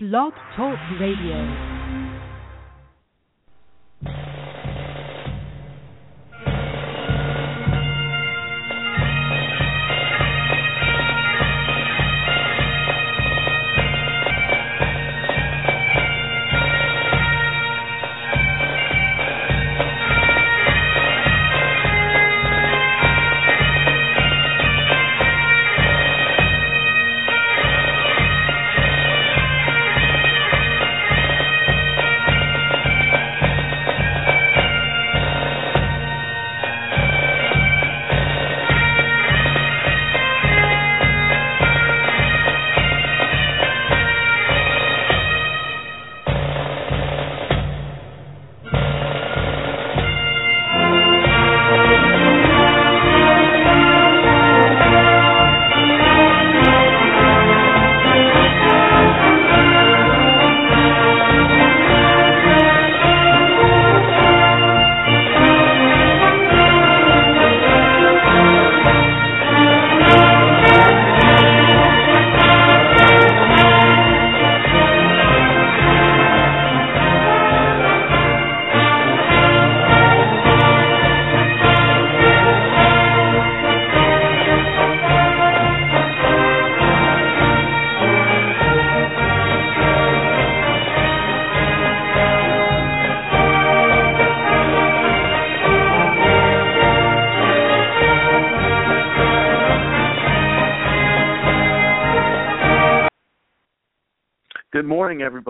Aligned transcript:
Blog 0.00 0.32
Talk 0.54 0.78
Radio. 1.00 1.77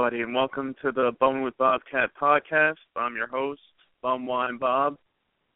Everybody, 0.08 0.22
and 0.22 0.34
welcome 0.34 0.74
to 0.80 0.90
the 0.90 1.12
Bone 1.20 1.42
with 1.42 1.54
Bobcat 1.58 2.08
podcast. 2.18 2.76
I'm 2.96 3.14
your 3.14 3.26
host, 3.26 3.60
Bum 4.00 4.24
Wine 4.24 4.56
Bob, 4.56 4.96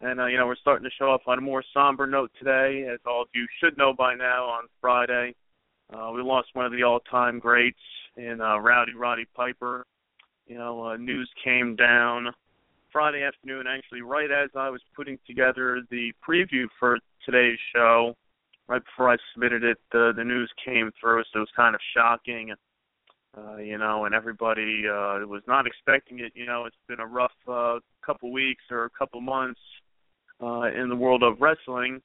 and 0.02 0.20
uh, 0.20 0.26
you 0.26 0.36
know 0.36 0.46
we're 0.46 0.56
starting 0.56 0.84
to 0.84 0.90
show 0.98 1.06
off 1.06 1.22
on 1.26 1.38
a 1.38 1.40
more 1.40 1.64
somber 1.72 2.06
note 2.06 2.30
today, 2.38 2.86
as 2.92 2.98
all 3.06 3.22
of 3.22 3.28
you 3.34 3.46
should 3.58 3.78
know 3.78 3.94
by 3.94 4.14
now. 4.14 4.44
On 4.44 4.64
Friday, 4.78 5.34
uh, 5.94 6.10
we 6.14 6.20
lost 6.20 6.48
one 6.52 6.66
of 6.66 6.72
the 6.72 6.82
all-time 6.82 7.38
greats 7.38 7.78
in 8.18 8.42
uh, 8.42 8.58
Rowdy 8.58 8.92
Roddy 8.92 9.24
Piper. 9.34 9.86
You 10.46 10.58
know, 10.58 10.84
uh, 10.84 10.96
news 10.98 11.30
came 11.42 11.74
down 11.74 12.26
Friday 12.92 13.22
afternoon, 13.22 13.64
actually, 13.66 14.02
right 14.02 14.30
as 14.30 14.50
I 14.54 14.68
was 14.68 14.82
putting 14.94 15.18
together 15.26 15.80
the 15.90 16.12
preview 16.28 16.66
for 16.78 16.98
today's 17.24 17.58
show. 17.74 18.14
Right 18.68 18.82
before 18.84 19.10
I 19.10 19.16
submitted 19.32 19.64
it, 19.64 19.78
the 19.92 20.12
the 20.14 20.24
news 20.24 20.52
came 20.62 20.90
through, 21.00 21.22
so 21.32 21.38
it 21.38 21.40
was 21.40 21.48
kind 21.56 21.74
of 21.74 21.80
shocking 21.96 22.52
uh, 23.36 23.56
you 23.56 23.78
know, 23.78 24.04
and 24.04 24.14
everybody 24.14 24.82
uh, 24.86 25.26
was 25.26 25.42
not 25.46 25.66
expecting 25.66 26.20
it. 26.20 26.32
You 26.34 26.46
know, 26.46 26.64
it's 26.66 26.76
been 26.86 27.00
a 27.00 27.06
rough 27.06 27.32
uh, 27.48 27.78
couple 28.04 28.30
weeks 28.32 28.64
or 28.70 28.84
a 28.84 28.90
couple 28.90 29.20
months 29.20 29.60
uh, 30.42 30.70
in 30.74 30.88
the 30.88 30.96
world 30.96 31.22
of 31.22 31.40
wrestling. 31.40 32.02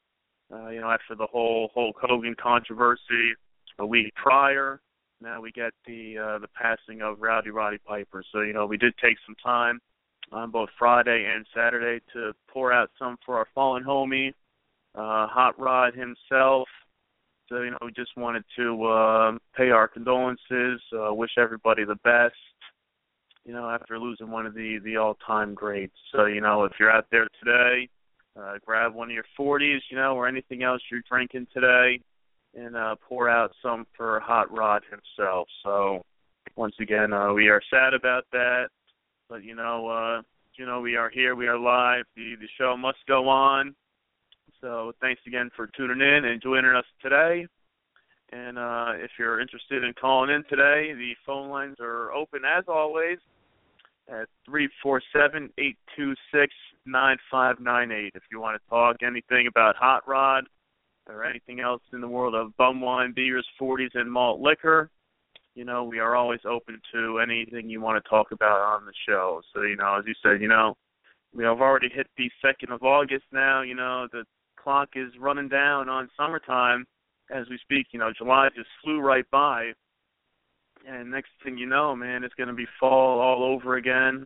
Uh, 0.51 0.69
you 0.69 0.79
know, 0.79 0.89
after 0.89 1.15
the 1.15 1.27
whole 1.27 1.69
Hulk 1.73 1.97
Hogan 1.99 2.35
controversy 2.41 3.33
a 3.79 3.85
week 3.85 4.13
prior, 4.15 4.79
now 5.21 5.41
we 5.41 5.51
get 5.51 5.73
the 5.85 6.17
uh, 6.17 6.39
the 6.39 6.47
passing 6.47 7.01
of 7.01 7.19
Rowdy 7.19 7.49
Roddy 7.49 7.79
Piper. 7.85 8.23
So 8.31 8.41
you 8.41 8.53
know, 8.53 8.65
we 8.65 8.77
did 8.77 8.93
take 8.97 9.17
some 9.25 9.35
time 9.43 9.81
on 10.31 10.51
both 10.51 10.69
Friday 10.77 11.29
and 11.33 11.45
Saturday 11.53 12.03
to 12.13 12.33
pour 12.47 12.71
out 12.71 12.89
some 12.99 13.17
for 13.25 13.37
our 13.37 13.47
fallen 13.53 13.83
homie, 13.83 14.29
uh, 14.95 15.27
Hot 15.27 15.59
Rod 15.59 15.93
himself. 15.93 16.67
So 17.49 17.61
you 17.61 17.71
know, 17.71 17.77
we 17.81 17.91
just 17.93 18.15
wanted 18.17 18.43
to 18.57 18.85
uh, 18.85 19.31
pay 19.55 19.69
our 19.69 19.87
condolences, 19.87 20.81
uh, 20.93 21.13
wish 21.13 21.31
everybody 21.37 21.85
the 21.85 21.95
best. 22.03 22.35
You 23.45 23.53
know, 23.53 23.69
after 23.69 23.97
losing 23.97 24.29
one 24.29 24.45
of 24.45 24.53
the 24.53 24.79
the 24.83 24.97
all-time 24.97 25.53
greats. 25.53 25.95
So 26.11 26.25
you 26.25 26.41
know, 26.41 26.65
if 26.65 26.73
you're 26.79 26.91
out 26.91 27.05
there 27.11 27.27
today, 27.43 27.89
uh, 28.37 28.55
grab 28.65 28.93
one 28.93 29.09
of 29.09 29.13
your 29.13 29.25
40s, 29.39 29.79
you 29.89 29.97
know, 29.97 30.15
or 30.15 30.27
anything 30.27 30.63
else 30.63 30.81
you're 30.91 31.01
drinking 31.09 31.47
today, 31.53 32.01
and 32.53 32.75
uh, 32.75 32.95
pour 33.07 33.29
out 33.29 33.51
some 33.61 33.87
for 33.95 34.19
Hot 34.19 34.51
Rod 34.51 34.83
himself. 34.89 35.47
So 35.63 36.03
once 36.57 36.75
again, 36.81 37.13
uh, 37.13 37.31
we 37.31 37.47
are 37.47 37.61
sad 37.69 37.93
about 37.93 38.25
that, 38.33 38.67
but 39.29 39.43
you 39.43 39.55
know, 39.55 39.87
uh, 39.87 40.21
you 40.55 40.65
know, 40.65 40.81
we 40.81 40.95
are 40.95 41.09
here, 41.09 41.35
we 41.35 41.47
are 41.47 41.57
live. 41.57 42.03
The 42.17 42.35
the 42.39 42.47
show 42.57 42.75
must 42.75 42.99
go 43.07 43.29
on. 43.29 43.73
So 44.61 44.93
thanks 45.01 45.21
again 45.27 45.49
for 45.55 45.67
tuning 45.67 46.01
in 46.01 46.25
and 46.25 46.41
joining 46.41 46.71
us 46.71 46.85
today. 47.01 47.47
And 48.31 48.57
uh, 48.57 48.93
if 48.95 49.11
you're 49.17 49.39
interested 49.39 49.83
in 49.83 49.93
calling 49.93 50.31
in 50.31 50.43
today, 50.49 50.93
the 50.93 51.13
phone 51.25 51.49
lines 51.49 51.77
are 51.79 52.11
open 52.11 52.41
as 52.45 52.65
always 52.67 53.19
at 54.09 54.27
three 54.45 54.69
four 54.81 55.01
seven 55.13 55.49
eight 55.57 55.77
two 55.95 56.13
six 56.33 56.53
nine 56.85 57.17
five 57.29 57.59
nine 57.59 57.91
eight. 57.91 58.13
If 58.15 58.23
you 58.31 58.41
want 58.41 58.61
to 58.61 58.69
talk 58.69 58.97
anything 59.01 59.47
about 59.47 59.75
Hot 59.75 60.07
Rod 60.07 60.45
or 61.07 61.23
anything 61.23 61.59
else 61.59 61.81
in 61.93 62.01
the 62.01 62.07
world 62.07 62.35
of 62.35 62.55
bum 62.57 62.81
wine, 62.81 63.13
beers, 63.15 63.47
forties, 63.57 63.91
and 63.93 64.11
malt 64.11 64.41
liquor, 64.41 64.89
you 65.55 65.63
know 65.63 65.83
we 65.83 65.99
are 65.99 66.15
always 66.15 66.41
open 66.45 66.81
to 66.93 67.19
anything 67.19 67.69
you 67.69 67.79
want 67.79 68.03
to 68.03 68.09
talk 68.09 68.31
about 68.31 68.59
on 68.59 68.85
the 68.85 68.93
show. 69.07 69.41
So 69.53 69.61
you 69.61 69.77
know, 69.77 69.97
as 69.99 70.05
you 70.05 70.13
said, 70.23 70.41
you 70.41 70.47
know, 70.49 70.75
we 71.33 71.43
have 71.43 71.61
already 71.61 71.89
hit 71.89 72.07
the 72.17 72.29
second 72.41 72.71
of 72.71 72.83
August 72.83 73.25
now. 73.31 73.61
You 73.61 73.75
know, 73.75 74.07
the 74.11 74.23
clock 74.67 74.89
is 74.95 75.13
running 75.17 75.47
down 75.47 75.87
on 75.87 76.09
summertime 76.17 76.85
as 77.31 77.45
we 77.49 77.57
speak. 77.61 77.87
You 77.91 77.99
know, 77.99 78.11
July 78.17 78.49
just 78.53 78.67
flew 78.83 78.99
right 78.99 79.23
by, 79.31 79.71
and 80.85 81.09
next 81.09 81.29
thing 81.41 81.57
you 81.57 81.65
know, 81.65 81.95
man, 81.95 82.25
it's 82.25 82.33
going 82.33 82.49
to 82.49 82.53
be 82.53 82.67
fall 82.77 83.21
all 83.21 83.45
over 83.45 83.77
again. 83.77 84.25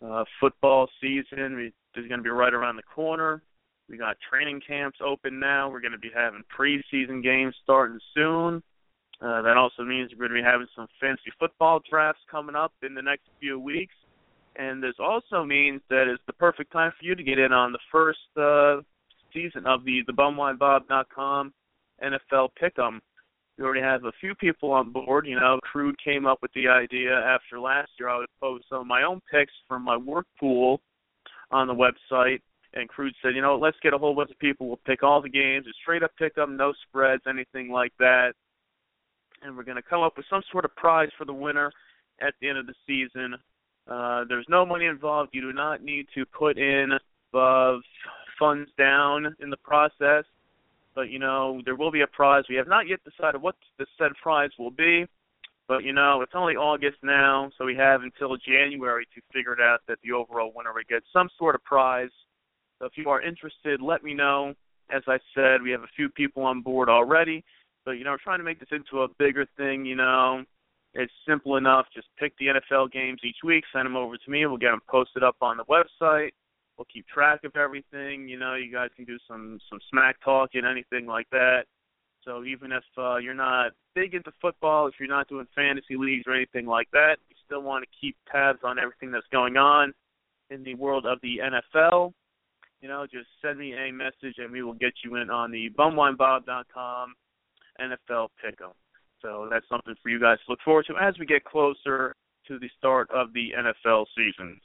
Uh, 0.00 0.22
football 0.38 0.88
season 1.00 1.72
is 1.96 2.06
going 2.08 2.20
to 2.20 2.22
be 2.22 2.30
right 2.30 2.54
around 2.54 2.76
the 2.76 2.84
corner. 2.94 3.42
We 3.88 3.96
got 3.96 4.16
training 4.30 4.60
camps 4.64 4.98
open 5.04 5.40
now. 5.40 5.68
We're 5.68 5.80
going 5.80 5.90
to 5.90 5.98
be 5.98 6.12
having 6.14 6.44
preseason 6.56 7.20
games 7.20 7.56
starting 7.64 7.98
soon. 8.14 8.62
Uh, 9.20 9.42
that 9.42 9.56
also 9.56 9.82
means 9.82 10.12
we're 10.12 10.28
going 10.28 10.38
to 10.38 10.44
be 10.44 10.48
having 10.48 10.68
some 10.76 10.86
fancy 11.00 11.32
football 11.40 11.80
drafts 11.90 12.22
coming 12.30 12.54
up 12.54 12.72
in 12.84 12.94
the 12.94 13.02
next 13.02 13.24
few 13.40 13.58
weeks. 13.58 13.94
And 14.54 14.80
this 14.80 14.94
also 15.00 15.44
means 15.44 15.80
that 15.90 16.06
it's 16.06 16.22
the 16.28 16.34
perfect 16.34 16.70
time 16.70 16.92
for 16.96 17.04
you 17.04 17.16
to 17.16 17.22
get 17.24 17.40
in 17.40 17.52
on 17.52 17.72
the 17.72 17.80
first 17.90 18.20
uh, 18.36 18.82
season 19.32 19.66
of 19.66 19.84
the 19.84 20.02
the 20.06 20.12
bumwinebob.com 20.12 21.52
NFL 22.02 22.48
Pick'em. 22.60 23.00
We 23.58 23.64
already 23.64 23.82
have 23.82 24.04
a 24.04 24.12
few 24.20 24.34
people 24.34 24.72
on 24.72 24.92
board. 24.92 25.26
You 25.26 25.38
know, 25.38 25.60
Crude 25.62 25.96
came 26.02 26.26
up 26.26 26.38
with 26.42 26.52
the 26.54 26.68
idea 26.68 27.12
after 27.12 27.60
last 27.60 27.90
year. 27.98 28.08
I 28.08 28.18
would 28.18 28.26
post 28.40 28.64
some 28.68 28.80
of 28.80 28.86
my 28.86 29.02
own 29.02 29.20
picks 29.30 29.52
from 29.68 29.84
my 29.84 29.96
work 29.96 30.26
pool 30.40 30.80
on 31.50 31.66
the 31.66 31.74
website, 31.74 32.40
and 32.74 32.88
Crude 32.88 33.14
said, 33.22 33.34
you 33.34 33.42
know, 33.42 33.56
let's 33.56 33.76
get 33.82 33.92
a 33.92 33.98
whole 33.98 34.14
bunch 34.14 34.30
of 34.30 34.38
people. 34.38 34.68
We'll 34.68 34.80
pick 34.86 35.02
all 35.02 35.20
the 35.20 35.28
games, 35.28 35.66
a 35.66 35.72
straight 35.82 36.02
up 36.02 36.12
pick 36.18 36.38
'em, 36.38 36.56
no 36.56 36.72
spreads, 36.88 37.22
anything 37.26 37.70
like 37.70 37.92
that, 37.98 38.32
and 39.42 39.56
we're 39.56 39.64
going 39.64 39.76
to 39.76 39.82
come 39.82 40.02
up 40.02 40.16
with 40.16 40.26
some 40.30 40.42
sort 40.50 40.64
of 40.64 40.74
prize 40.76 41.10
for 41.18 41.26
the 41.26 41.34
winner 41.34 41.70
at 42.20 42.34
the 42.40 42.48
end 42.48 42.58
of 42.58 42.66
the 42.66 42.74
season. 42.86 43.36
Uh, 43.86 44.24
there's 44.28 44.46
no 44.48 44.64
money 44.64 44.86
involved. 44.86 45.30
You 45.34 45.42
do 45.42 45.52
not 45.52 45.82
need 45.82 46.06
to 46.14 46.24
put 46.26 46.56
in 46.56 46.92
uh, 47.34 47.76
funds 48.42 48.68
down 48.76 49.36
in 49.40 49.50
the 49.50 49.56
process. 49.58 50.24
But 50.96 51.10
you 51.10 51.20
know, 51.20 51.62
there 51.64 51.76
will 51.76 51.92
be 51.92 52.00
a 52.00 52.06
prize. 52.08 52.44
We 52.48 52.56
have 52.56 52.66
not 52.66 52.88
yet 52.88 52.98
decided 53.04 53.40
what 53.40 53.54
the 53.78 53.86
said 53.96 54.12
prize 54.20 54.50
will 54.58 54.72
be. 54.72 55.06
But 55.68 55.84
you 55.84 55.92
know, 55.92 56.22
it's 56.22 56.32
only 56.34 56.56
August 56.56 56.98
now, 57.02 57.50
so 57.56 57.64
we 57.64 57.76
have 57.76 58.02
until 58.02 58.36
January 58.36 59.06
to 59.14 59.20
figure 59.32 59.52
it 59.52 59.60
out 59.60 59.80
that 59.86 59.98
the 60.02 60.12
overall 60.12 60.52
winner 60.54 60.72
will 60.72 60.82
get 60.88 61.02
some 61.12 61.28
sort 61.38 61.54
of 61.54 61.62
prize. 61.62 62.10
So 62.78 62.86
if 62.86 62.92
you 62.96 63.08
are 63.10 63.22
interested, 63.22 63.80
let 63.80 64.02
me 64.02 64.12
know. 64.12 64.54
As 64.90 65.02
I 65.06 65.18
said, 65.34 65.62
we 65.62 65.70
have 65.70 65.82
a 65.82 65.94
few 65.96 66.08
people 66.10 66.42
on 66.42 66.62
board 66.62 66.88
already, 66.88 67.44
but 67.84 67.92
you 67.92 68.04
know, 68.04 68.10
we're 68.10 68.24
trying 68.24 68.40
to 68.40 68.44
make 68.44 68.58
this 68.58 68.68
into 68.72 69.04
a 69.04 69.08
bigger 69.18 69.46
thing. 69.56 69.86
You 69.86 69.96
know, 69.96 70.42
It's 70.94 71.12
simple 71.26 71.56
enough. 71.56 71.86
Just 71.94 72.08
pick 72.18 72.36
the 72.38 72.48
NFL 72.48 72.92
games 72.92 73.20
each 73.24 73.38
week, 73.44 73.64
send 73.72 73.86
them 73.86 73.96
over 73.96 74.16
to 74.16 74.30
me. 74.30 74.44
We'll 74.44 74.58
get 74.58 74.72
them 74.72 74.82
posted 74.90 75.22
up 75.22 75.36
on 75.40 75.56
the 75.56 75.64
website. 75.64 76.32
We'll 76.76 76.86
keep 76.92 77.06
track 77.06 77.44
of 77.44 77.54
everything. 77.56 78.28
You 78.28 78.38
know, 78.38 78.54
you 78.54 78.72
guys 78.72 78.90
can 78.96 79.04
do 79.04 79.18
some 79.28 79.58
some 79.68 79.78
smack 79.90 80.16
talk 80.24 80.50
and 80.54 80.66
anything 80.66 81.06
like 81.06 81.28
that. 81.30 81.64
So 82.24 82.44
even 82.44 82.72
if 82.72 82.84
uh, 82.96 83.16
you're 83.16 83.34
not 83.34 83.72
big 83.94 84.14
into 84.14 84.32
football, 84.40 84.86
if 84.86 84.94
you're 84.98 85.08
not 85.08 85.28
doing 85.28 85.46
fantasy 85.54 85.96
leagues 85.96 86.24
or 86.26 86.34
anything 86.34 86.66
like 86.66 86.88
that, 86.92 87.16
you 87.28 87.36
still 87.44 87.62
want 87.62 87.84
to 87.84 87.90
keep 88.00 88.16
tabs 88.30 88.60
on 88.64 88.78
everything 88.78 89.10
that's 89.10 89.26
going 89.32 89.56
on 89.56 89.92
in 90.50 90.62
the 90.62 90.74
world 90.76 91.04
of 91.04 91.18
the 91.22 91.38
NFL. 91.38 92.12
You 92.80 92.88
know, 92.88 93.06
just 93.10 93.28
send 93.40 93.58
me 93.58 93.74
a 93.74 93.92
message 93.92 94.36
and 94.38 94.52
we 94.52 94.62
will 94.62 94.74
get 94.74 94.92
you 95.04 95.16
in 95.16 95.30
on 95.30 95.50
the 95.50 95.70
bumwinebob.com 95.78 97.14
NFL 97.80 98.28
Pick'em. 98.44 98.72
So 99.20 99.48
that's 99.50 99.68
something 99.68 99.94
for 100.02 100.08
you 100.08 100.20
guys 100.20 100.38
to 100.44 100.52
look 100.52 100.58
forward 100.64 100.86
to 100.88 100.94
as 101.00 101.14
we 101.18 101.26
get 101.26 101.44
closer 101.44 102.14
to 102.48 102.58
the 102.58 102.68
start 102.76 103.08
of 103.10 103.32
the 103.32 103.50
NFL 103.56 104.06
season. 104.16 104.60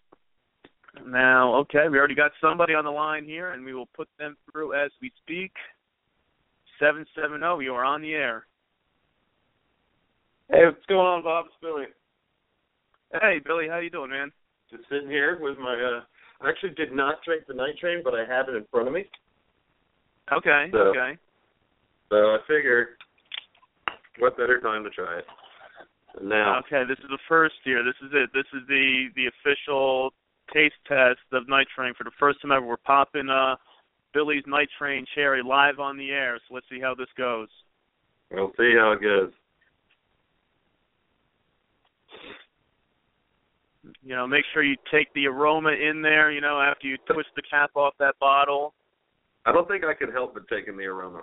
Now, 1.06 1.54
okay, 1.56 1.88
we 1.90 1.98
already 1.98 2.16
got 2.16 2.32
somebody 2.42 2.74
on 2.74 2.86
the 2.86 2.92
line 2.92 3.26
here, 3.26 3.52
and 3.52 3.64
we 3.64 3.74
will 3.74 3.88
put 3.96 4.08
them 4.20 4.36
through 4.52 4.74
as 4.74 4.92
we 5.02 5.12
speak. 5.24 5.52
Seven 6.80 7.06
seven 7.16 7.40
zero, 7.40 7.60
you 7.60 7.74
are 7.74 7.84
on 7.86 8.02
the 8.02 8.14
air. 8.14 8.46
Hey, 10.50 10.66
what's 10.66 10.86
going 10.88 11.06
on, 11.08 11.24
Bob? 11.24 11.46
It's 11.48 11.56
Billy. 11.62 11.86
Hey, 13.22 13.40
Billy, 13.44 13.68
how 13.68 13.80
you 13.80 13.90
doing, 13.90 14.12
man? 14.12 14.32
Just 14.70 14.84
sitting 14.90 15.10
here 15.10 15.40
with 15.42 15.58
my. 15.58 15.74
uh 15.74 16.02
I 16.40 16.50
actually 16.50 16.76
did 16.76 16.92
not 16.94 17.16
drink 17.26 17.46
the 17.48 17.54
night 17.56 17.78
train, 17.80 18.02
but 18.04 18.14
I 18.14 18.24
have 18.26 18.48
it 18.48 18.56
in 18.56 18.66
front 18.70 18.88
of 18.88 18.94
me. 18.94 19.06
Okay, 20.32 20.70
So- 20.72 20.78
okay. 20.94 21.18
So 22.10 22.16
I 22.16 22.38
figured, 22.48 22.90
what 24.20 24.38
better 24.38 24.62
time 24.62 24.84
to 24.84 24.90
try 24.92 25.18
it? 25.20 25.26
Now, 26.22 26.60
Okay, 26.60 26.84
this 26.88 26.98
is 27.00 27.10
the 27.10 27.18
first 27.28 27.56
year. 27.66 27.84
This 27.84 27.96
is 28.02 28.12
it. 28.14 28.30
This 28.34 28.46
is 28.54 28.66
the 28.68 29.10
the 29.16 29.28
official 29.28 30.14
taste 30.54 30.76
test 30.88 31.20
of 31.32 31.48
Night 31.48 31.68
Train 31.76 31.94
for 31.98 32.04
the 32.04 32.12
first 32.20 32.42
time 32.42 32.52
ever. 32.52 32.66
We're 32.66 32.78
popping 32.78 33.30
uh 33.30 33.56
Billy's 34.14 34.44
Night 34.48 34.70
Train 34.78 35.06
cherry 35.16 35.42
live 35.44 35.80
on 35.80 35.98
the 35.98 36.10
air. 36.10 36.40
So 36.48 36.56
let's 36.56 36.66
see 36.70 36.80
how 36.82 36.96
this 36.96 37.10
goes. 37.18 37.50
we'll 38.32 38.52
see 38.58 38.74
how 38.78 38.94
it 38.94 39.02
goes. 39.02 39.32
You 44.04 44.16
know, 44.16 44.28
make 44.28 44.44
sure 44.54 44.64
you 44.64 44.76
take 44.92 45.14
the 45.14 45.28
aroma 45.28 45.72
in 45.72 46.02
there. 46.02 46.32
You 46.32 46.42
know, 46.42 46.60
after 46.60 46.88
you 46.88 46.98
twist 47.12 47.30
the 47.36 47.42
cap 47.50 47.72
off 47.76 47.94
that 48.00 48.16
bottle. 48.20 48.74
I 49.46 49.52
don't 49.52 49.68
think 49.68 49.84
I 49.84 49.94
could 49.94 50.12
help 50.12 50.34
but 50.34 50.48
taking 50.50 50.76
the 50.76 50.86
aroma. 50.86 51.22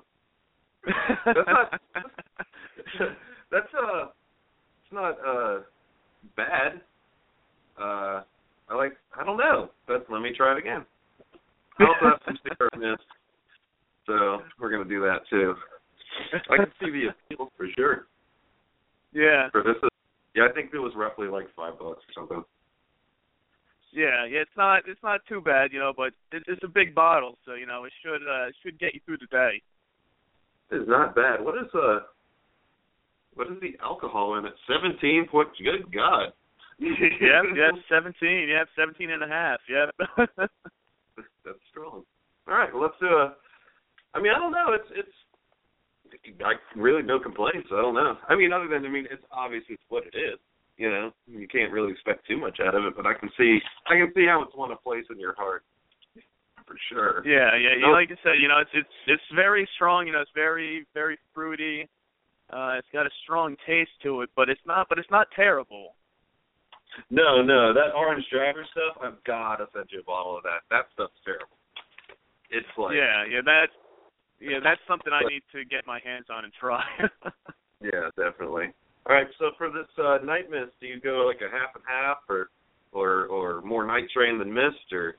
That's 1.24 1.38
not. 1.46 1.80
that's 3.50 3.66
uh, 3.74 4.06
it's 4.06 4.92
not 4.92 5.16
uh, 5.26 5.60
bad. 6.36 6.80
Uh, 7.80 8.22
I 8.68 8.74
like. 8.76 8.92
I 9.18 9.24
don't 9.24 9.36
know. 9.36 9.70
But 9.86 10.06
let 10.10 10.22
me 10.22 10.32
try 10.36 10.52
it 10.52 10.58
again. 10.58 10.84
I 11.78 11.84
also 11.84 12.04
have 12.04 12.20
some 12.24 12.80
mist, 12.80 13.02
so 14.06 14.40
we're 14.60 14.70
gonna 14.70 14.88
do 14.88 15.00
that 15.00 15.20
too. 15.28 15.54
I 16.50 16.56
can 16.56 16.72
see 16.80 16.90
the 16.90 17.08
appeal 17.10 17.50
for 17.56 17.66
sure. 17.76 18.06
yeah, 19.12 19.50
For 19.50 19.62
this, 19.64 19.74
yeah, 20.36 20.46
I 20.48 20.52
think 20.54 20.70
it 20.72 20.78
was 20.78 20.92
roughly 20.96 21.26
like 21.26 21.46
five 21.56 21.76
bucks 21.78 22.02
or 22.06 22.12
something. 22.14 22.44
yeah, 23.92 24.24
yeah. 24.24 24.40
It's 24.40 24.56
not 24.56 24.82
it's 24.86 25.02
not 25.02 25.20
too 25.28 25.40
bad, 25.40 25.72
you 25.72 25.80
know, 25.80 25.92
but 25.96 26.12
it, 26.32 26.44
it's 26.46 26.62
a 26.62 26.68
big 26.68 26.94
bottle, 26.94 27.36
so 27.44 27.54
you 27.54 27.66
know 27.66 27.84
it 27.84 27.92
should 28.04 28.22
uh 28.22 28.48
it 28.48 28.54
should 28.62 28.78
get 28.78 28.94
you 28.94 29.00
through 29.04 29.18
the 29.18 29.26
day. 29.26 29.60
It's 30.70 30.88
not 30.88 31.14
bad. 31.14 31.44
What 31.44 31.56
is 31.58 31.68
uh, 31.74 32.00
what 33.34 33.48
is 33.48 33.58
the 33.60 33.76
alcohol 33.82 34.38
in 34.38 34.46
it? 34.46 34.54
Seventeen 34.68 35.26
point. 35.28 35.48
Good 35.58 35.92
God. 35.92 36.32
Yep, 36.78 37.44
yep, 37.54 37.74
seventeen, 37.88 38.48
yep, 38.48 38.68
seventeen 38.76 39.10
and 39.10 39.22
a 39.22 39.28
half, 39.28 39.60
yep. 39.68 39.94
That's 41.44 41.58
strong. 41.70 42.02
All 42.48 42.54
right, 42.54 42.72
well, 42.72 42.82
let's 42.82 42.98
do 43.00 43.06
a. 43.06 43.34
I 44.14 44.20
mean, 44.20 44.32
I 44.34 44.38
don't 44.38 44.52
know. 44.52 44.72
It's 44.72 44.88
it's. 44.94 45.16
I 46.44 46.54
really 46.78 47.02
no 47.02 47.18
complaints. 47.18 47.68
I 47.72 47.82
don't 47.82 47.94
know. 47.94 48.16
I 48.28 48.36
mean, 48.36 48.52
other 48.52 48.68
than 48.68 48.84
I 48.84 48.88
mean, 48.88 49.06
it's 49.10 49.22
obviously 49.32 49.74
it's 49.74 49.82
what 49.88 50.04
it 50.04 50.16
is. 50.16 50.38
You 50.76 50.90
know, 50.90 51.10
you 51.26 51.46
can't 51.46 51.72
really 51.72 51.92
expect 51.92 52.26
too 52.26 52.36
much 52.36 52.58
out 52.60 52.74
of 52.74 52.84
it, 52.84 52.94
but 52.96 53.06
I 53.06 53.14
can 53.14 53.30
see 53.36 53.58
I 53.86 53.94
can 53.94 54.12
see 54.14 54.26
how 54.26 54.42
it's 54.42 54.56
won 54.56 54.72
a 54.72 54.76
place 54.76 55.04
in 55.10 55.18
your 55.18 55.34
heart, 55.36 55.62
for 56.66 56.76
sure. 56.88 57.22
Yeah, 57.26 57.56
yeah. 57.56 57.76
You 57.78 57.92
like 57.92 58.10
I 58.10 58.16
said, 58.22 58.40
you 58.40 58.48
know, 58.48 58.58
it's 58.58 58.70
it's 58.74 58.96
it's 59.06 59.22
very 59.34 59.68
strong. 59.76 60.06
You 60.06 60.12
know, 60.12 60.20
it's 60.20 60.34
very 60.34 60.86
very 60.94 61.18
fruity. 61.32 61.88
Uh, 62.52 62.74
it's 62.78 62.88
got 62.92 63.06
a 63.06 63.10
strong 63.22 63.56
taste 63.66 63.90
to 64.02 64.20
it, 64.22 64.30
but 64.36 64.48
it's 64.48 64.60
not. 64.66 64.88
But 64.88 64.98
it's 64.98 65.10
not 65.10 65.28
terrible. 65.34 65.94
No, 67.10 67.42
no, 67.42 67.72
that 67.74 67.94
orange 67.94 68.24
driver 68.30 68.64
stuff. 68.70 69.02
I've 69.02 69.22
got 69.24 69.56
to 69.56 69.66
send 69.74 69.86
you 69.90 70.00
a 70.00 70.04
bottle 70.04 70.36
of 70.36 70.42
that. 70.44 70.62
That 70.70 70.86
stuff's 70.94 71.18
terrible. 71.24 71.56
It's 72.50 72.66
like 72.78 72.94
yeah, 72.94 73.24
yeah. 73.24 73.40
That 73.44 73.66
yeah, 74.40 74.58
that's 74.62 74.80
something 74.86 75.12
I 75.12 75.26
need 75.28 75.42
to 75.52 75.64
get 75.64 75.86
my 75.86 75.98
hands 76.04 76.26
on 76.30 76.44
and 76.44 76.52
try. 76.52 76.84
Yeah, 77.84 78.08
definitely. 78.16 78.72
All 79.04 79.14
right, 79.14 79.26
so 79.38 79.50
for 79.58 79.68
this 79.68 79.88
uh, 79.98 80.16
night 80.24 80.50
mist, 80.50 80.72
do 80.80 80.86
you 80.86 81.00
go 81.00 81.26
like 81.28 81.42
a 81.44 81.52
half 81.52 81.74
and 81.74 81.84
half, 81.86 82.18
or 82.30 82.48
or 82.92 83.26
or 83.26 83.60
more 83.60 83.86
night 83.86 84.08
train 84.14 84.38
than 84.38 84.52
mist, 84.52 84.90
or 84.90 85.16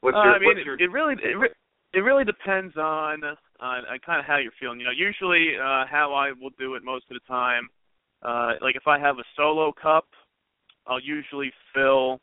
what's 0.00 0.16
Uh, 0.16 0.24
your 0.24 0.34
I 0.34 0.38
mean, 0.40 0.48
what's 0.48 0.66
your 0.66 0.74
it 0.80 0.90
really 0.90 1.14
it, 1.22 1.38
re- 1.38 1.54
it 1.94 2.00
really 2.00 2.24
depends 2.24 2.76
on 2.76 3.22
on, 3.22 3.86
on 3.86 3.98
kind 4.04 4.18
of 4.18 4.26
how 4.26 4.38
you're 4.38 4.50
feeling. 4.58 4.80
You 4.80 4.86
know, 4.86 4.90
usually 4.96 5.54
uh 5.56 5.86
how 5.86 6.12
I 6.12 6.32
will 6.32 6.50
do 6.58 6.74
it 6.74 6.82
most 6.82 7.04
of 7.08 7.14
the 7.14 7.26
time, 7.28 7.68
uh 8.22 8.54
like 8.60 8.74
if 8.74 8.88
I 8.88 8.98
have 8.98 9.18
a 9.18 9.24
solo 9.36 9.70
cup, 9.70 10.06
I'll 10.86 11.00
usually 11.00 11.52
fill 11.74 12.20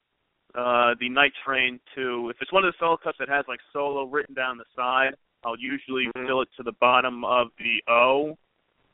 uh 0.56 0.96
the 1.00 1.10
night 1.10 1.32
train 1.46 1.80
to 1.96 2.30
if 2.30 2.38
it's 2.42 2.52
one 2.52 2.66
of 2.66 2.74
the 2.74 2.78
solo 2.80 2.98
cups 2.98 3.18
that 3.20 3.30
has 3.30 3.46
like 3.48 3.60
solo 3.72 4.06
written 4.06 4.34
down 4.34 4.58
the 4.58 4.66
side, 4.76 5.14
I'll 5.44 5.60
usually 5.60 6.08
Mhm. 6.08 6.26
fill 6.28 6.42
it 6.42 6.50
to 6.58 6.64
the 6.64 6.74
bottom 6.74 7.24
of 7.24 7.52
the 7.58 7.84
O 7.88 8.38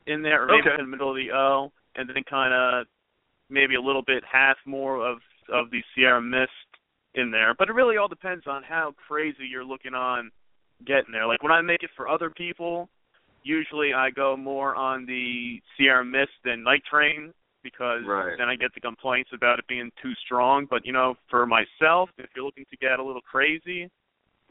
in 0.06 0.22
there, 0.22 0.44
or 0.44 0.46
maybe 0.46 0.60
Okay. 0.68 0.76
to 0.76 0.82
the 0.82 0.88
middle 0.88 1.10
of 1.10 1.16
the 1.16 1.32
O, 1.32 1.72
and 1.96 2.08
then 2.08 2.22
kind 2.24 2.52
of 2.52 2.86
maybe 3.48 3.74
a 3.74 3.80
little 3.80 4.02
bit 4.02 4.22
half 4.24 4.58
more 4.66 5.04
of 5.06 5.22
of 5.48 5.70
the 5.70 5.82
Sierra 5.94 6.20
Mist 6.20 6.52
in 7.14 7.30
there. 7.30 7.54
But 7.54 7.68
it 7.70 7.72
really 7.72 7.96
all 7.96 8.08
depends 8.08 8.46
on 8.46 8.62
how 8.64 8.92
crazy 8.92 9.46
you're 9.46 9.64
looking 9.64 9.94
on 9.94 10.30
getting 10.84 11.12
there. 11.12 11.24
Like 11.26 11.42
when 11.42 11.52
I 11.52 11.60
make 11.62 11.82
it 11.82 11.90
for 11.92 12.08
other 12.08 12.30
people, 12.30 12.90
usually 13.44 13.94
I 13.94 14.10
go 14.10 14.36
more 14.36 14.74
on 14.74 15.06
the 15.06 15.62
Sierra 15.76 16.04
Mist 16.04 16.32
than 16.42 16.62
Night 16.64 16.84
Train 16.84 17.32
because 17.72 18.04
Right. 18.06 18.36
then 18.38 18.48
I 18.48 18.56
get 18.56 18.72
the 18.74 18.80
complaints 18.80 19.30
about 19.32 19.58
it 19.58 19.66
being 19.66 19.90
too 20.02 20.14
strong. 20.24 20.66
But 20.66 20.86
you 20.86 20.92
know, 20.92 21.16
for 21.28 21.46
myself, 21.46 22.10
if 22.18 22.30
you're 22.34 22.44
looking 22.44 22.66
to 22.70 22.76
get 22.76 22.98
a 22.98 23.02
little 23.02 23.22
crazy, 23.22 23.90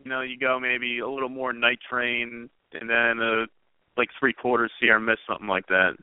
you 0.03 0.09
know, 0.09 0.21
you 0.21 0.37
go 0.37 0.59
maybe 0.59 0.99
a 0.99 1.07
little 1.07 1.29
more 1.29 1.53
Night 1.53 1.79
Train 1.89 2.49
and 2.73 2.89
then 2.89 3.19
uh 3.21 3.45
like 3.97 4.09
three 4.19 4.33
quarters 4.33 4.71
Mist, 4.81 5.21
something 5.27 5.47
like 5.47 5.67
that. 5.67 5.93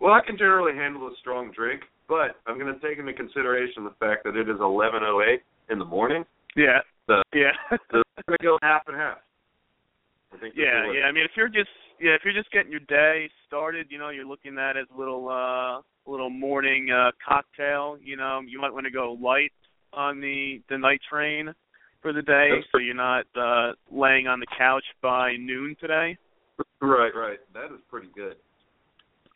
Well, 0.00 0.12
I 0.12 0.20
can 0.26 0.36
generally 0.36 0.74
handle 0.74 1.06
a 1.06 1.14
strong 1.20 1.52
drink, 1.52 1.82
but 2.08 2.36
I'm 2.46 2.58
going 2.58 2.72
to 2.72 2.80
take 2.80 2.98
into 2.98 3.12
consideration 3.12 3.84
the 3.84 3.94
fact 4.00 4.24
that 4.24 4.36
it 4.36 4.48
is 4.48 4.58
11:08 4.58 5.38
in 5.70 5.78
the 5.78 5.84
morning. 5.84 6.24
Yeah. 6.56 6.80
The- 7.06 7.22
yeah. 7.32 7.52
So 7.70 8.02
I'm 8.18 8.24
going 8.26 8.38
to 8.38 8.42
go 8.44 8.58
half 8.62 8.82
and 8.88 8.96
half. 8.96 9.18
I 10.34 10.38
think. 10.38 10.54
Yeah, 10.56 10.90
yeah. 10.92 11.06
I 11.06 11.12
mean, 11.12 11.24
if 11.24 11.30
you're 11.36 11.48
just 11.48 11.70
yeah, 12.00 12.12
if 12.12 12.22
you're 12.24 12.34
just 12.34 12.50
getting 12.50 12.70
your 12.70 12.80
day 12.80 13.28
started, 13.46 13.86
you 13.90 13.98
know, 13.98 14.10
you're 14.10 14.26
looking 14.26 14.58
at 14.58 14.76
it 14.76 14.80
as 14.80 14.86
a 14.94 14.98
little 14.98 15.28
uh 15.28 15.80
little 16.10 16.30
morning 16.30 16.88
uh 16.90 17.10
cocktail. 17.26 17.98
You 18.02 18.16
know, 18.16 18.40
you 18.46 18.60
might 18.60 18.72
want 18.72 18.84
to 18.86 18.92
go 18.92 19.16
light 19.20 19.52
on 19.92 20.20
the 20.20 20.60
the 20.68 20.78
night 20.78 21.00
train 21.08 21.52
for 22.02 22.12
the 22.12 22.22
day, 22.22 22.50
so 22.70 22.78
you're 22.78 22.94
not 22.94 23.26
uh 23.34 23.72
laying 23.90 24.26
on 24.26 24.40
the 24.40 24.46
couch 24.58 24.84
by 25.02 25.36
noon 25.36 25.76
today. 25.80 26.16
Right, 26.80 27.12
right. 27.14 27.38
That 27.54 27.66
is 27.66 27.80
pretty 27.90 28.08
good. 28.14 28.36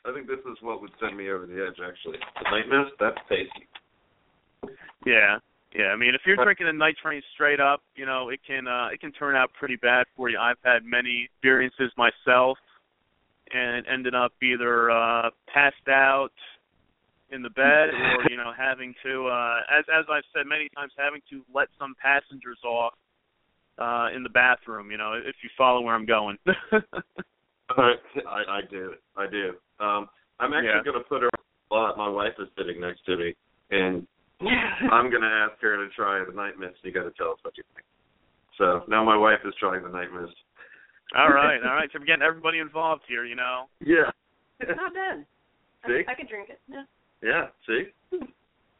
I 0.06 0.12
think 0.14 0.26
this 0.26 0.40
is 0.50 0.56
what 0.62 0.80
would 0.80 0.92
send 1.00 1.16
me 1.16 1.30
over 1.30 1.46
the 1.46 1.66
edge. 1.66 1.78
Actually, 1.86 2.18
the 2.42 2.50
night 2.50 2.68
mist. 2.68 2.96
That's 2.98 3.18
tasty. 3.28 3.68
Yeah. 5.04 5.38
Yeah, 5.74 5.86
I 5.86 5.96
mean, 5.96 6.14
if 6.14 6.22
you're 6.26 6.36
drinking 6.36 6.66
a 6.66 6.72
night 6.72 6.96
train 7.00 7.22
straight 7.34 7.60
up, 7.60 7.80
you 7.94 8.04
know, 8.04 8.28
it 8.28 8.40
can 8.46 8.66
uh 8.66 8.88
it 8.92 9.00
can 9.00 9.12
turn 9.12 9.36
out 9.36 9.50
pretty 9.58 9.76
bad 9.76 10.06
for 10.16 10.28
you. 10.28 10.38
I've 10.38 10.58
had 10.64 10.84
many 10.84 11.28
experiences 11.30 11.92
myself 11.96 12.58
and 13.52 13.86
ended 13.86 14.14
up 14.14 14.32
either 14.42 14.90
uh 14.90 15.30
passed 15.52 15.88
out 15.88 16.32
in 17.30 17.42
the 17.42 17.50
bed 17.50 17.90
or, 18.16 18.24
you 18.28 18.36
know, 18.36 18.52
having 18.56 18.94
to 19.04 19.28
uh 19.28 19.58
as 19.70 19.84
as 19.96 20.06
I've 20.10 20.24
said 20.34 20.46
many 20.46 20.68
times 20.74 20.92
having 20.98 21.20
to 21.30 21.42
let 21.54 21.68
some 21.78 21.94
passengers 22.02 22.58
off 22.64 22.94
uh 23.78 24.08
in 24.14 24.24
the 24.24 24.28
bathroom, 24.30 24.90
you 24.90 24.96
know, 24.96 25.12
if 25.14 25.36
you 25.42 25.50
follow 25.56 25.82
where 25.82 25.94
I'm 25.94 26.06
going. 26.06 26.36
I, 27.70 27.94
I 28.26 28.60
do. 28.68 28.94
I 29.16 29.26
do. 29.28 29.52
Um, 29.78 30.08
I'm 30.40 30.52
actually 30.52 30.66
Yeah. 30.66 30.82
going 30.82 30.98
to 30.98 31.08
put 31.08 31.22
her 31.22 31.28
on 31.28 31.38
the 31.38 31.66
spot. 31.68 31.96
My 31.96 32.08
wife 32.08 32.34
is 32.40 32.48
sitting 32.58 32.80
next 32.80 33.04
to 33.06 33.16
me, 33.16 33.34
and 33.70 34.06
I'm 34.92 35.10
going 35.10 35.22
to 35.22 35.28
ask 35.28 35.60
her 35.60 35.76
to 35.76 35.90
try 35.94 36.24
the 36.24 36.34
night 36.34 36.58
mist. 36.58 36.76
You 36.82 36.92
got 36.92 37.04
to 37.04 37.12
tell 37.16 37.32
us 37.32 37.38
what 37.42 37.56
you 37.56 37.64
think. 37.74 37.84
So 38.56 38.82
now 38.88 39.04
my 39.04 39.16
wife 39.16 39.40
is 39.44 39.54
trying 39.60 39.82
the 39.82 39.88
night 39.88 40.12
mist. 40.12 40.34
all 41.16 41.28
right, 41.34 41.60
all 41.62 41.74
right. 41.74 41.88
So 41.92 41.98
we're 41.98 42.06
getting 42.06 42.22
everybody 42.22 42.58
involved 42.58 43.02
here, 43.08 43.24
you 43.24 43.36
know. 43.36 43.66
Yeah. 43.80 44.10
It's 44.60 44.76
not 44.76 44.94
bad. 44.94 45.24
See? 45.86 46.04
I, 46.06 46.12
I 46.12 46.14
could 46.14 46.28
drink 46.28 46.48
it. 46.50 46.60
Yeah. 46.68 46.84
Yeah. 47.22 47.46
See. 47.66 47.84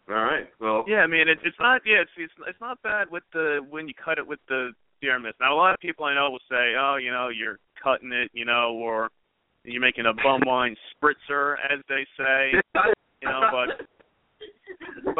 All 0.08 0.16
right. 0.16 0.48
Well. 0.60 0.84
Yeah, 0.88 1.00
I 1.00 1.06
mean 1.06 1.28
it, 1.28 1.38
it's 1.44 1.56
not. 1.60 1.82
Yeah, 1.86 2.02
it's, 2.02 2.10
it's 2.18 2.32
it's 2.48 2.60
not 2.60 2.82
bad 2.82 3.10
with 3.10 3.22
the 3.32 3.60
when 3.70 3.86
you 3.86 3.94
cut 3.94 4.18
it 4.18 4.26
with 4.26 4.40
the 4.48 4.72
Sierra 5.00 5.20
Mist. 5.20 5.36
Now 5.40 5.54
a 5.54 5.56
lot 5.56 5.72
of 5.72 5.80
people 5.80 6.04
I 6.04 6.14
know 6.14 6.30
will 6.30 6.44
say, 6.50 6.74
oh, 6.78 6.96
you 7.00 7.10
know, 7.10 7.28
you're 7.28 7.58
cutting 7.82 8.12
it, 8.12 8.30
you 8.34 8.44
know, 8.44 8.72
or 8.74 9.08
you're 9.64 9.80
making 9.80 10.06
a 10.06 10.12
bum 10.12 10.40
wine 10.44 10.76
spritzer, 10.92 11.54
as 11.70 11.80
they 11.88 12.06
say, 12.18 12.52
you 13.22 13.28
know, 13.28 13.40
but 13.52 13.86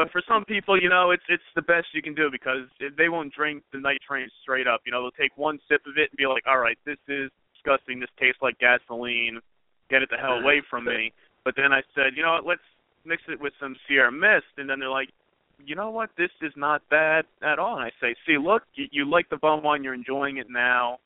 but 0.00 0.10
for 0.12 0.22
some 0.26 0.46
people, 0.46 0.80
you 0.80 0.88
know, 0.88 1.10
it's 1.10 1.22
it's 1.28 1.44
the 1.54 1.60
best 1.60 1.88
you 1.92 2.00
can 2.00 2.14
do 2.14 2.30
because 2.32 2.64
they 2.96 3.10
won't 3.10 3.34
drink 3.34 3.62
the 3.70 3.78
night 3.78 4.00
train 4.00 4.30
straight 4.40 4.66
up. 4.66 4.80
You 4.86 4.92
know, 4.92 5.02
they'll 5.02 5.10
take 5.10 5.36
one 5.36 5.58
sip 5.68 5.82
of 5.84 5.98
it 5.98 6.08
and 6.10 6.16
be 6.16 6.26
like, 6.26 6.44
all 6.46 6.56
right, 6.56 6.78
this 6.86 6.96
is 7.06 7.30
disgusting. 7.52 8.00
This 8.00 8.08
tastes 8.18 8.40
like 8.40 8.58
gasoline. 8.58 9.40
Get 9.90 10.00
it 10.00 10.08
the 10.10 10.16
hell 10.16 10.40
away 10.40 10.62
from 10.70 10.86
me. 10.86 11.12
But 11.44 11.52
then 11.54 11.70
I 11.74 11.82
said, 11.94 12.16
you 12.16 12.22
know 12.22 12.32
what? 12.32 12.46
Let's 12.46 12.64
mix 13.04 13.24
it 13.28 13.38
with 13.38 13.52
some 13.60 13.76
Sierra 13.86 14.10
Mist, 14.10 14.48
and 14.56 14.70
then 14.70 14.80
they're 14.80 14.88
like, 14.88 15.10
you 15.58 15.76
know 15.76 15.90
what? 15.90 16.08
This 16.16 16.30
is 16.40 16.52
not 16.56 16.80
bad 16.88 17.26
at 17.42 17.58
all. 17.58 17.76
And 17.76 17.84
I 17.84 17.90
say, 18.00 18.14
see, 18.26 18.38
look, 18.38 18.62
you, 18.76 18.86
you 18.92 19.04
like 19.04 19.28
the 19.28 19.36
bum 19.36 19.62
wine, 19.62 19.84
you're 19.84 19.92
enjoying 19.92 20.38
it 20.38 20.46
now. 20.48 20.96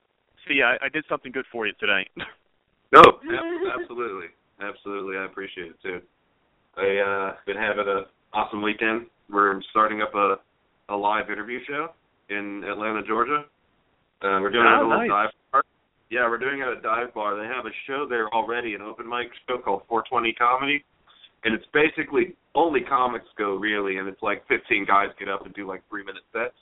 See, 0.47 0.63
I, 0.63 0.77
I 0.85 0.89
did 0.89 1.05
something 1.09 1.33
good 1.33 1.47
for 1.51 1.67
you 1.67 1.73
today. 1.81 2.09
no, 2.93 3.03
absolutely, 3.81 4.29
absolutely. 4.61 5.17
I 5.17 5.25
appreciate 5.25 5.75
it 5.75 5.83
too. 5.83 6.01
I 6.77 6.99
uh 6.99 7.35
been 7.45 7.57
having 7.57 7.89
a 7.89 8.03
awesome 8.35 8.63
weekend. 8.63 9.07
We're 9.31 9.61
starting 9.71 10.03
up 10.03 10.15
a 10.15 10.37
a 10.91 10.97
live 10.97 11.31
interview 11.31 11.61
show 11.67 11.89
in 12.29 12.63
Atlanta, 12.65 13.03
Georgia. 13.07 13.45
Uh, 14.23 14.41
we're 14.41 14.51
doing 14.51 14.67
oh, 14.67 14.73
it 14.73 14.77
at 14.77 14.83
a 14.83 14.89
little 14.89 15.09
nice. 15.09 15.31
dive 15.31 15.31
bar. 15.53 15.63
Yeah, 16.11 16.29
we're 16.29 16.39
doing 16.39 16.61
it 16.61 16.69
at 16.69 16.79
a 16.79 16.81
dive 16.83 17.15
bar. 17.15 17.37
They 17.37 17.49
have 17.49 17.65
a 17.65 17.75
show 17.87 18.07
there 18.09 18.29
already, 18.29 18.75
an 18.75 18.83
open 18.83 19.09
mic 19.09 19.29
show 19.49 19.59
called 19.59 19.83
420 19.89 20.33
Comedy 20.35 20.85
and 21.45 21.55
it's 21.55 21.65
basically 21.73 22.35
only 22.55 22.81
comics 22.81 23.27
go 23.37 23.55
really, 23.55 23.99
and 23.99 24.09
it's 24.09 24.23
like 24.23 24.47
15 24.49 24.87
guys 24.87 25.09
get 25.19 25.29
up 25.29 25.45
and 25.45 25.55
do 25.55 25.69
like 25.69 25.83
three 25.89 26.05
minute 26.05 26.25
sets. 26.33 26.57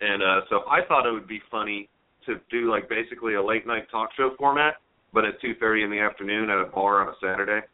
And 0.00 0.22
uh 0.22 0.40
so 0.50 0.60
I 0.70 0.84
thought 0.86 1.06
it 1.06 1.12
would 1.12 1.28
be 1.28 1.40
funny 1.50 1.88
to 2.26 2.36
do 2.50 2.70
like 2.70 2.88
basically 2.88 3.34
a 3.34 3.42
late 3.42 3.66
night 3.66 3.90
talk 3.90 4.10
show 4.16 4.30
format, 4.38 4.74
but 5.12 5.24
at 5.24 5.40
2:30 5.40 5.84
in 5.84 5.90
the 5.90 6.00
afternoon 6.00 6.50
at 6.50 6.58
a 6.58 6.66
bar 6.66 7.02
on 7.02 7.08
a 7.08 7.14
Saturday. 7.22 7.66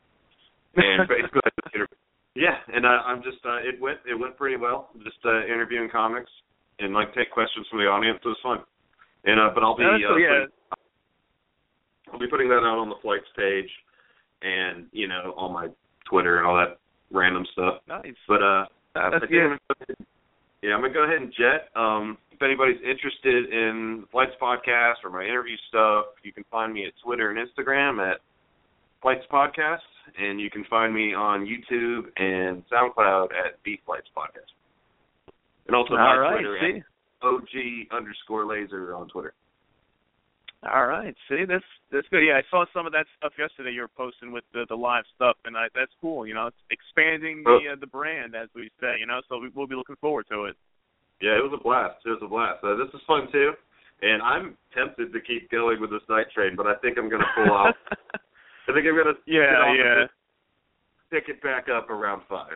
And 0.77 1.09
basically, 1.09 1.41
yeah, 2.35 2.57
and 2.73 2.87
uh, 2.87 3.03
I'm 3.07 3.23
just 3.23 3.39
uh, 3.45 3.59
it 3.59 3.81
went 3.81 3.99
it 4.09 4.19
went 4.19 4.37
pretty 4.37 4.57
well. 4.57 4.91
Just 5.03 5.19
uh, 5.25 5.45
interviewing 5.47 5.89
comics 5.91 6.31
and 6.79 6.95
like 6.95 7.15
take 7.15 7.31
questions 7.31 7.67
from 7.71 7.81
the 7.81 7.87
audience. 7.87 8.21
It 8.25 8.29
was 8.29 8.39
fun. 8.43 8.59
And 9.25 9.41
uh, 9.41 9.51
but 9.55 9.63
I'll 9.63 9.77
be 9.77 9.85
uh, 9.85 9.97
yeah. 9.97 10.09
putting, 10.09 10.49
I'll 12.13 12.19
be 12.21 12.29
putting 12.29 12.49
that 12.49 12.63
out 12.65 12.79
on 12.79 12.89
the 12.89 12.97
flights 13.03 13.29
page 13.37 13.69
and 14.43 14.87
you 14.93 15.09
know 15.09 15.35
all 15.37 15.53
my 15.53 15.69
Twitter 16.09 16.39
and 16.39 16.47
all 16.47 16.57
that 16.57 16.79
random 17.11 17.45
stuff. 17.53 17.83
Nice. 17.89 18.15
But 18.27 18.43
uh, 18.43 18.65
That's 18.95 19.15
I 19.15 19.19
think 19.21 19.33
I'm 19.33 19.59
gonna, 19.69 20.09
yeah, 20.63 20.75
I'm 20.75 20.81
gonna 20.81 20.95
go 20.95 21.05
ahead 21.05 21.21
and 21.21 21.33
jet. 21.33 21.69
Um, 21.75 22.17
if 22.31 22.41
anybody's 22.43 22.81
interested 22.81 23.53
in 23.53 24.07
Flights 24.11 24.33
podcast 24.41 25.05
or 25.05 25.11
my 25.11 25.25
interview 25.25 25.57
stuff, 25.69 26.07
you 26.23 26.33
can 26.33 26.45
find 26.51 26.73
me 26.73 26.87
at 26.87 26.93
Twitter 27.05 27.31
and 27.31 27.39
Instagram 27.39 28.01
at 28.01 28.21
Flights 29.03 29.25
Podcast, 29.31 29.85
and 30.19 30.41
you 30.41 30.51
can 30.51 30.65
find 30.65 30.95
me 30.95 31.15
on 31.15 31.47
YouTube 31.47 32.07
and 32.17 32.63
SoundCloud 32.71 33.27
at 33.27 33.59
the 33.65 33.79
Flights 33.87 34.09
Podcast. 34.17 34.53
And 35.67 35.77
also 35.77 35.95
my 35.95 36.17
right, 36.17 36.41
Twitter 36.41 36.59
see? 36.61 36.79
at 36.79 37.27
OG 37.27 37.97
underscore 37.97 38.47
laser 38.47 38.95
on 38.95 39.09
Twitter. 39.09 39.35
All 40.63 40.87
right. 40.87 41.15
See, 41.29 41.45
that's 41.49 41.65
that's 41.91 42.07
good. 42.11 42.21
Yeah, 42.21 42.37
I 42.37 42.43
saw 42.51 42.67
some 42.75 42.85
of 42.85 42.93
that 42.93 43.07
stuff 43.17 43.33
yesterday. 43.39 43.73
You 43.73 43.83
were 43.83 43.97
posting 43.97 44.31
with 44.31 44.45
the 44.53 44.67
the 44.69 44.75
live 44.75 45.05
stuff, 45.17 45.37
and 45.47 45.57
I, 45.57 45.69
that's 45.75 45.93
cool. 46.03 46.27
You 46.27 46.35
know, 46.35 46.49
it's 46.49 46.65
expanding 46.71 47.43
the 47.45 47.73
uh, 47.73 47.77
the 47.81 47.87
brand, 47.87 48.35
as 48.35 48.49
we 48.55 48.69
say. 48.79 49.01
You 49.01 49.07
know, 49.07 49.23
so 49.29 49.39
we, 49.39 49.49
we'll 49.55 49.67
be 49.67 49.75
looking 49.75 49.97
forward 50.03 50.27
to 50.31 50.45
it. 50.45 50.57
Yeah, 51.23 51.39
it 51.39 51.45
was 51.45 51.57
a 51.59 51.63
blast. 51.63 52.05
It 52.05 52.11
was 52.11 52.21
a 52.23 52.29
blast. 52.29 52.61
Uh, 52.63 52.77
this 52.77 52.93
is 52.93 53.01
fun 53.07 53.33
too, 53.33 53.53
and 54.03 54.21
I'm 54.21 54.57
tempted 54.77 55.15
to 55.15 55.21
keep 55.21 55.51
going 55.51 55.81
with 55.81 55.91
this 55.91 56.05
night 56.11 56.27
train, 56.35 56.57
but 56.57 56.67
I 56.67 56.75
think 56.77 56.99
I'm 56.99 57.09
going 57.09 57.23
to 57.23 57.33
pull 57.37 57.57
out. 57.57 57.75
I 58.71 58.73
think 58.73 58.87
I'm 58.87 58.95
to 58.95 59.19
yeah 59.27 59.75
yeah 59.75 60.07
pick 61.11 61.29
it 61.29 61.43
back 61.43 61.67
up 61.69 61.91
around 61.91 62.23
five. 62.29 62.55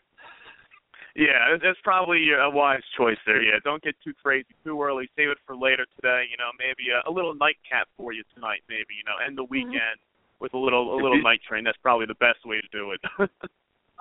Yeah, 1.14 1.58
that's 1.62 1.78
probably 1.84 2.30
a 2.34 2.50
wise 2.50 2.82
choice 2.98 3.18
there. 3.26 3.42
Yeah, 3.42 3.62
don't 3.62 3.82
get 3.82 3.94
too 4.02 4.14
crazy 4.20 4.50
too 4.64 4.80
early. 4.82 5.08
Save 5.16 5.30
it 5.30 5.38
for 5.46 5.56
later 5.56 5.86
today. 5.94 6.26
You 6.30 6.36
know, 6.38 6.50
maybe 6.58 6.90
a, 6.90 7.08
a 7.08 7.12
little 7.12 7.34
nightcap 7.34 7.86
for 7.96 8.12
you 8.12 8.22
tonight. 8.34 8.62
Maybe 8.68 8.98
you 8.98 9.06
know, 9.06 9.18
end 9.24 9.38
the 9.38 9.44
weekend 9.44 9.98
mm-hmm. 9.98 10.42
with 10.42 10.54
a 10.54 10.58
little 10.58 10.94
a 10.94 10.98
little 10.98 11.22
night 11.22 11.40
train. 11.46 11.62
That's 11.62 11.78
probably 11.82 12.06
the 12.06 12.18
best 12.18 12.42
way 12.44 12.60
to 12.60 12.68
do 12.70 12.94
it. 12.94 13.00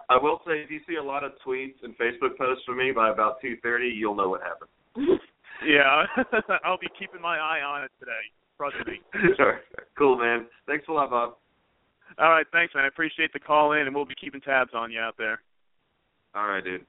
I 0.09 0.17
will 0.17 0.41
say, 0.45 0.59
if 0.59 0.69
you 0.69 0.81
see 0.87 0.95
a 0.95 1.03
lot 1.03 1.23
of 1.23 1.31
tweets 1.45 1.81
and 1.83 1.97
Facebook 1.97 2.37
posts 2.37 2.65
from 2.65 2.77
me 2.77 2.91
by 2.91 3.09
about 3.11 3.41
two 3.41 3.57
thirty, 3.61 3.87
you'll 3.87 4.15
know 4.15 4.29
what 4.29 4.41
happened. 4.41 4.69
yeah, 5.65 6.05
I'll 6.65 6.81
be 6.81 6.89
keeping 6.97 7.21
my 7.21 7.37
eye 7.37 7.61
on 7.61 7.83
it 7.83 7.91
today. 7.99 8.25
Trust 8.57 8.75
me. 8.87 9.01
Cool, 9.97 10.17
man. 10.17 10.45
Thanks 10.67 10.85
a 10.87 10.91
lot, 10.91 11.09
Bob. 11.09 11.35
All 12.19 12.29
right, 12.29 12.45
thanks, 12.51 12.75
man. 12.75 12.85
I 12.85 12.87
appreciate 12.87 13.33
the 13.33 13.39
call 13.39 13.73
in, 13.73 13.81
and 13.81 13.95
we'll 13.95 14.05
be 14.05 14.15
keeping 14.19 14.41
tabs 14.41 14.71
on 14.73 14.91
you 14.91 14.99
out 14.99 15.15
there. 15.17 15.41
All 16.35 16.47
right, 16.47 16.63
dude. 16.63 16.85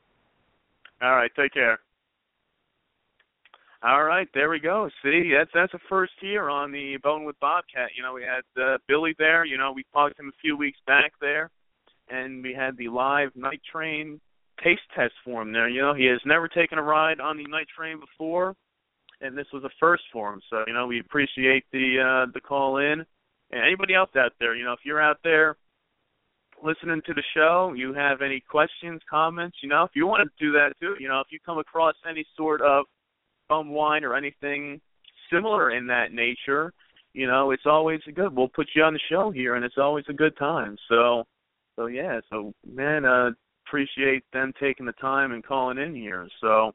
All 1.03 1.15
right, 1.15 1.31
take 1.37 1.53
care. 1.53 1.79
All 3.83 4.05
right, 4.05 4.29
there 4.33 4.49
we 4.49 4.61
go. 4.61 4.89
See, 5.03 5.33
that's 5.37 5.51
that's 5.53 5.75
a 5.75 5.79
first 5.91 6.13
here 6.19 6.49
on 6.49 6.73
the 6.73 6.97
Bone 7.03 7.25
with 7.25 7.39
Bobcat. 7.41 7.91
You 7.95 8.03
know, 8.03 8.15
we 8.15 8.23
had 8.23 8.63
uh, 8.63 8.79
Billy 8.89 9.15
there. 9.19 9.45
You 9.45 9.59
know, 9.59 9.73
we 9.73 9.85
talked 9.93 10.19
him 10.19 10.29
a 10.29 10.41
few 10.41 10.57
weeks 10.57 10.79
back 10.87 11.13
there, 11.21 11.51
and 12.09 12.43
we 12.43 12.55
had 12.55 12.79
the 12.79 12.89
live 12.89 13.31
night 13.37 13.61
train 13.71 14.21
taste 14.63 14.81
test 14.97 15.13
for 15.23 15.43
him 15.43 15.53
there. 15.53 15.69
You 15.69 15.83
know, 15.83 15.95
he 15.95 16.07
has 16.07 16.21
never 16.25 16.49
taken 16.49 16.79
a 16.79 16.83
ride 16.83 17.21
on 17.21 17.37
the 17.37 17.45
night 17.45 17.67
train 17.77 18.01
before, 18.01 18.55
and 19.21 19.37
this 19.37 19.47
was 19.53 19.65
a 19.65 19.71
first 19.79 20.05
for 20.13 20.33
him. 20.33 20.41
So, 20.49 20.65
you 20.67 20.73
know, 20.73 20.87
we 20.87 21.01
appreciate 21.01 21.65
the 21.71 22.25
uh, 22.27 22.33
the 22.33 22.41
call 22.41 22.79
in. 22.79 23.05
Anybody 23.55 23.95
else 23.95 24.11
out 24.17 24.33
there, 24.41 24.55
you 24.55 24.65
know, 24.65 24.73
if 24.73 24.81
you're 24.85 25.03
out 25.03 25.19
there 25.23 25.57
listening 26.63 27.03
to 27.07 27.15
the 27.15 27.23
show, 27.35 27.73
you 27.77 27.93
have 27.95 28.23
any 28.23 28.41
questions, 28.41 29.01
comments, 29.09 29.59
you 29.63 29.69
know, 29.69 29.85
if 29.85 29.91
you 29.95 30.07
want 30.07 30.29
to 30.29 30.45
do 30.45 30.53
that 30.53 30.73
too, 30.81 30.95
you 30.99 31.09
know, 31.09 31.21
if 31.21 31.27
you 31.31 31.39
come 31.45 31.59
across 31.59 31.95
any 32.09 32.25
sort 32.37 32.61
of 32.63 32.87
bum 33.49 33.71
wine 33.71 34.05
or 34.05 34.17
anything 34.17 34.81
similar 35.31 35.71
in 35.71 35.87
that 35.87 36.13
nature, 36.13 36.73
you 37.13 37.27
know, 37.27 37.53
it's 37.53 37.67
always 37.67 38.01
a 38.09 38.13
good. 38.13 38.35
We'll 38.35 38.49
put 38.49 38.69
you 38.75 38.83
on 38.83 38.95
the 38.95 39.01
show 39.11 39.31
here, 39.31 39.55
and 39.55 39.65
it's 39.65 39.79
always 39.79 40.05
a 40.09 40.13
good 40.13 40.37
time. 40.37 40.77
So, 40.89 41.25
so 41.77 41.87
yeah, 41.87 42.21
so 42.31 42.53
man, 42.67 43.05
uh, 43.05 43.31
appreciate 43.67 44.25
them 44.33 44.53
taking 44.61 44.87
the 44.87 44.93
time 44.93 45.33
and 45.33 45.45
calling 45.45 45.79
in 45.79 45.95
here. 45.95 46.29
So, 46.41 46.73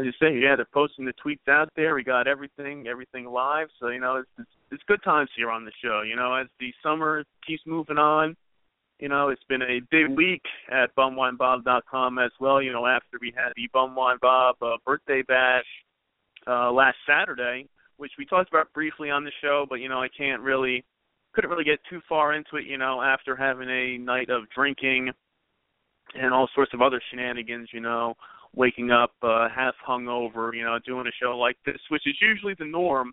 as 0.00 0.06
you 0.06 0.12
say, 0.20 0.38
yeah, 0.38 0.56
they're 0.56 0.66
posting 0.72 1.04
the 1.04 1.12
tweets 1.24 1.48
out 1.48 1.68
there. 1.76 1.94
We 1.94 2.02
got 2.02 2.26
everything, 2.26 2.86
everything 2.88 3.26
live. 3.26 3.68
So 3.78 3.88
you 3.88 4.00
know, 4.00 4.16
it's 4.16 4.28
it's, 4.38 4.50
it's 4.72 4.82
good 4.88 5.02
times 5.04 5.30
here 5.36 5.50
on 5.50 5.64
the 5.64 5.72
show. 5.82 6.02
You 6.02 6.16
know, 6.16 6.34
as 6.34 6.46
the 6.58 6.72
summer 6.82 7.24
keeps 7.46 7.62
moving 7.66 7.98
on 7.98 8.36
you 9.00 9.08
know, 9.08 9.30
it's 9.30 9.42
been 9.48 9.62
a 9.62 9.80
big 9.90 10.14
week 10.14 10.42
at 10.70 10.94
bumwinebob.com 10.94 12.18
as 12.18 12.30
well. 12.38 12.60
You 12.60 12.72
know, 12.72 12.86
after 12.86 13.18
we 13.20 13.32
had 13.34 13.52
the 13.56 13.68
Bumwine 13.74 14.20
Bob 14.20 14.56
uh, 14.60 14.76
birthday 14.84 15.22
bash 15.26 15.64
uh, 16.46 16.70
last 16.70 16.96
Saturday, 17.08 17.66
which 17.96 18.12
we 18.18 18.26
talked 18.26 18.50
about 18.50 18.72
briefly 18.74 19.10
on 19.10 19.24
the 19.24 19.32
show, 19.40 19.64
but 19.68 19.76
you 19.76 19.88
know, 19.88 20.02
I 20.02 20.08
can't 20.16 20.42
really, 20.42 20.84
couldn't 21.32 21.50
really 21.50 21.64
get 21.64 21.78
too 21.88 22.00
far 22.08 22.34
into 22.34 22.56
it. 22.56 22.66
You 22.66 22.76
know, 22.76 23.00
after 23.00 23.34
having 23.34 23.70
a 23.70 23.96
night 23.96 24.28
of 24.28 24.42
drinking 24.54 25.10
and 26.14 26.34
all 26.34 26.48
sorts 26.54 26.74
of 26.74 26.82
other 26.82 27.00
shenanigans. 27.10 27.70
You 27.72 27.80
know, 27.80 28.14
waking 28.54 28.90
up 28.90 29.12
uh, 29.22 29.48
half 29.54 29.74
hungover. 29.86 30.54
You 30.54 30.64
know, 30.64 30.78
doing 30.84 31.06
a 31.06 31.22
show 31.22 31.36
like 31.36 31.56
this, 31.64 31.80
which 31.88 32.06
is 32.06 32.16
usually 32.20 32.54
the 32.58 32.66
norm 32.66 33.12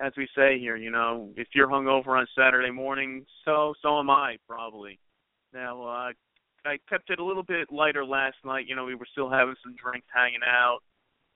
as 0.00 0.12
we 0.16 0.28
say 0.36 0.58
here, 0.58 0.76
you 0.76 0.90
know, 0.90 1.30
if 1.36 1.48
you're 1.54 1.68
hungover 1.68 2.18
on 2.18 2.26
Saturday 2.36 2.70
morning, 2.70 3.26
so 3.44 3.74
so 3.82 3.98
am 3.98 4.10
I 4.10 4.36
probably. 4.46 4.98
Now, 5.52 5.82
uh, 5.82 6.12
I 6.64 6.78
kept 6.88 7.10
it 7.10 7.18
a 7.18 7.24
little 7.24 7.42
bit 7.42 7.72
lighter 7.72 8.04
last 8.04 8.36
night. 8.44 8.66
You 8.68 8.76
know, 8.76 8.84
we 8.84 8.94
were 8.94 9.06
still 9.10 9.30
having 9.30 9.54
some 9.62 9.74
drinks, 9.74 10.06
hanging 10.14 10.40
out. 10.46 10.80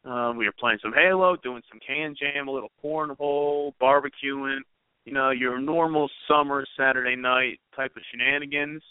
Um, 0.05 0.37
we 0.37 0.47
were 0.47 0.55
playing 0.59 0.79
some 0.83 0.93
Halo, 0.93 1.37
doing 1.43 1.63
some 1.71 1.81
can 1.85 2.15
jam, 2.19 2.49
a 2.49 2.51
little 2.51 2.71
cornhole, 2.85 3.73
barbecuing. 3.81 4.61
You 5.05 5.13
know, 5.13 5.31
your 5.31 5.61
normal 5.61 6.09
summer 6.29 6.65
Saturday 6.77 7.17
night 7.17 7.59
type 7.75 7.93
of 7.97 8.03
shenanigans. 8.11 8.83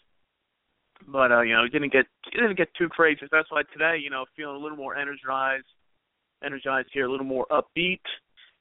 But 1.08 1.32
uh, 1.32 1.42
you 1.42 1.56
know, 1.56 1.68
didn't 1.68 1.92
get 1.92 2.06
didn't 2.32 2.58
get 2.58 2.74
too 2.78 2.90
crazy. 2.90 3.22
That's 3.32 3.52
why 3.52 3.64
today, 3.74 3.98
you 4.02 4.10
know, 4.10 4.26
feeling 4.36 4.56
a 4.56 4.60
little 4.60 4.78
more 4.78 4.96
energized, 4.96 5.66
energized 6.44 6.90
here, 6.94 7.06
a 7.06 7.12
little 7.12 7.26
more 7.26 7.48
upbeat. 7.52 8.02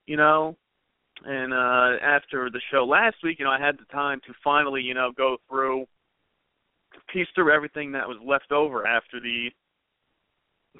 You 0.07 0.17
know, 0.17 0.57
and 1.25 1.53
uh 1.53 2.03
after 2.03 2.51
the 2.51 2.61
show 2.73 2.85
last 2.85 3.17
week, 3.23 3.39
you 3.39 3.45
know, 3.45 3.51
I 3.51 3.61
had 3.61 3.77
the 3.79 3.85
time 3.93 4.21
to 4.27 4.33
finally, 4.43 4.83
you 4.83 4.95
know, 4.95 5.13
go 5.17 5.37
through 5.49 5.87
piece 7.13 7.29
through 7.35 7.53
everything 7.53 7.93
that 7.93 8.09
was 8.09 8.19
left 8.25 8.53
over 8.53 8.87
after 8.87 9.21
the 9.21 9.51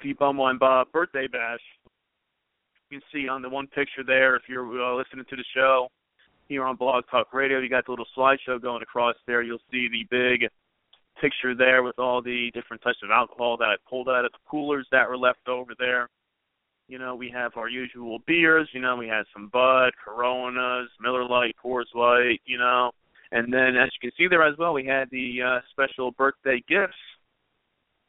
the 0.03 0.13
Bumwine 0.15 0.59
Bob 0.59 0.91
birthday 0.91 1.27
bash. 1.27 1.59
You 2.89 2.99
can 2.99 3.07
see 3.13 3.27
on 3.27 3.41
the 3.41 3.49
one 3.49 3.67
picture 3.67 4.03
there, 4.05 4.35
if 4.35 4.43
you're 4.49 4.65
uh, 4.65 4.97
listening 4.97 5.25
to 5.29 5.35
the 5.35 5.45
show 5.55 5.87
here 6.47 6.65
on 6.65 6.75
Blog 6.75 7.03
Talk 7.09 7.33
Radio, 7.33 7.59
you 7.59 7.69
got 7.69 7.85
the 7.85 7.91
little 7.91 8.07
slideshow 8.17 8.61
going 8.61 8.81
across 8.81 9.15
there. 9.27 9.41
You'll 9.41 9.59
see 9.71 9.87
the 9.89 10.05
big 10.09 10.49
picture 11.19 11.55
there 11.55 11.83
with 11.83 11.99
all 11.99 12.21
the 12.21 12.51
different 12.53 12.81
types 12.81 12.99
of 13.03 13.11
alcohol 13.11 13.57
that 13.57 13.65
I 13.65 13.75
pulled 13.89 14.09
out 14.09 14.25
of 14.25 14.31
the 14.31 14.37
coolers 14.49 14.87
that 14.91 15.07
were 15.07 15.17
left 15.17 15.47
over 15.47 15.73
there. 15.77 16.09
You 16.87 16.99
know, 16.99 17.15
we 17.15 17.29
have 17.29 17.53
our 17.55 17.69
usual 17.69 18.19
beers. 18.27 18.69
You 18.73 18.81
know, 18.81 18.95
we 18.95 19.07
had 19.07 19.23
some 19.33 19.49
Bud, 19.51 19.91
Coronas, 20.03 20.89
Miller 20.99 21.25
Lite, 21.25 21.55
Coors 21.63 21.93
Light. 21.95 22.41
You 22.45 22.57
know, 22.57 22.91
and 23.31 23.51
then 23.53 23.75
as 23.77 23.89
you 23.93 24.09
can 24.09 24.11
see 24.17 24.27
there 24.27 24.43
as 24.43 24.57
well, 24.57 24.73
we 24.73 24.85
had 24.85 25.09
the 25.09 25.41
uh, 25.41 25.59
special 25.71 26.11
birthday 26.11 26.61
gifts 26.67 26.93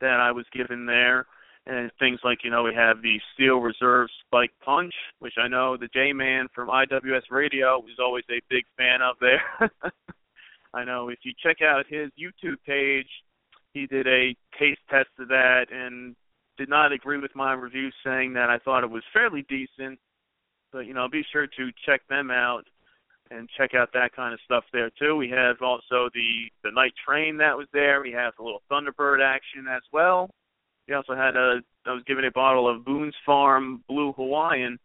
that 0.01 0.19
I 0.21 0.33
was 0.33 0.47
given 0.53 0.85
there 0.85 1.27
and 1.67 1.91
things 1.99 2.19
like 2.25 2.39
you 2.43 2.51
know 2.51 2.63
we 2.63 2.75
have 2.75 3.03
the 3.03 3.21
Steel 3.35 3.59
Reserve 3.59 4.09
Spike 4.27 4.53
Punch, 4.65 4.95
which 5.21 5.35
I 5.39 5.49
know 5.49 5.77
the 5.77 5.89
J 5.95 6.13
Man 6.13 6.49
from 6.55 6.69
IWS 6.69 7.31
Radio 7.31 7.79
is 7.85 7.99
always 8.01 8.25
a 8.31 8.41
big 8.51 8.65
fan 8.77 9.01
of 9.03 9.17
there. 9.21 9.43
I 10.75 10.85
know 10.85 11.09
if 11.09 11.19
you 11.23 11.33
check 11.43 11.59
out 11.63 11.85
his 11.89 12.11
YouTube 12.19 12.57
page, 12.67 13.09
he 13.75 13.87
did 13.87 14.07
a 14.07 14.35
taste 14.59 14.81
test 14.91 15.09
of 15.19 15.29
that 15.29 15.67
and 15.71 16.15
did 16.59 16.69
not 16.69 16.93
agree 16.93 17.19
with 17.19 17.35
my 17.35 17.53
review, 17.55 17.91
saying 18.05 18.35
that 18.35 18.51
I 18.51 18.59
thought 18.59 18.85
it 18.85 18.91
was 18.91 19.03
fairly 19.13 19.45
decent. 19.49 19.99
But 20.73 20.87
you 20.87 20.95
know, 20.95 21.09
be 21.09 21.25
sure 21.33 21.47
to 21.47 21.71
check 21.85 22.01
them 22.09 22.31
out 22.31 22.65
and 23.31 23.49
check 23.57 23.75
out 23.75 23.91
that 23.95 24.15
kind 24.15 24.35
of 24.35 24.41
stuff 24.45 24.65
there 24.73 24.91
too. 24.99 25.17
We 25.17 25.31
have 25.31 25.57
also 25.63 26.09
the 26.15 26.51
the 26.63 26.71
night 26.71 26.93
train 27.07 27.37
that 27.39 27.57
was 27.57 27.67
there. 27.73 28.01
We 28.03 28.13
have 28.13 28.35
a 28.39 28.43
little 28.43 28.63
Thunderbird 28.71 29.23
action 29.23 29.67
as 29.69 29.83
well. 29.93 30.31
We 30.89 30.95
also 30.95 31.15
had 31.15 31.37
a 31.37 31.61
I 31.87 31.93
was 31.93 32.03
given 32.07 32.25
a 32.25 32.31
bottle 32.31 32.69
of 32.69 32.85
Boone's 32.85 33.15
Farm 33.25 33.83
Blue 33.89 34.13
Hawaiian, 34.13 34.79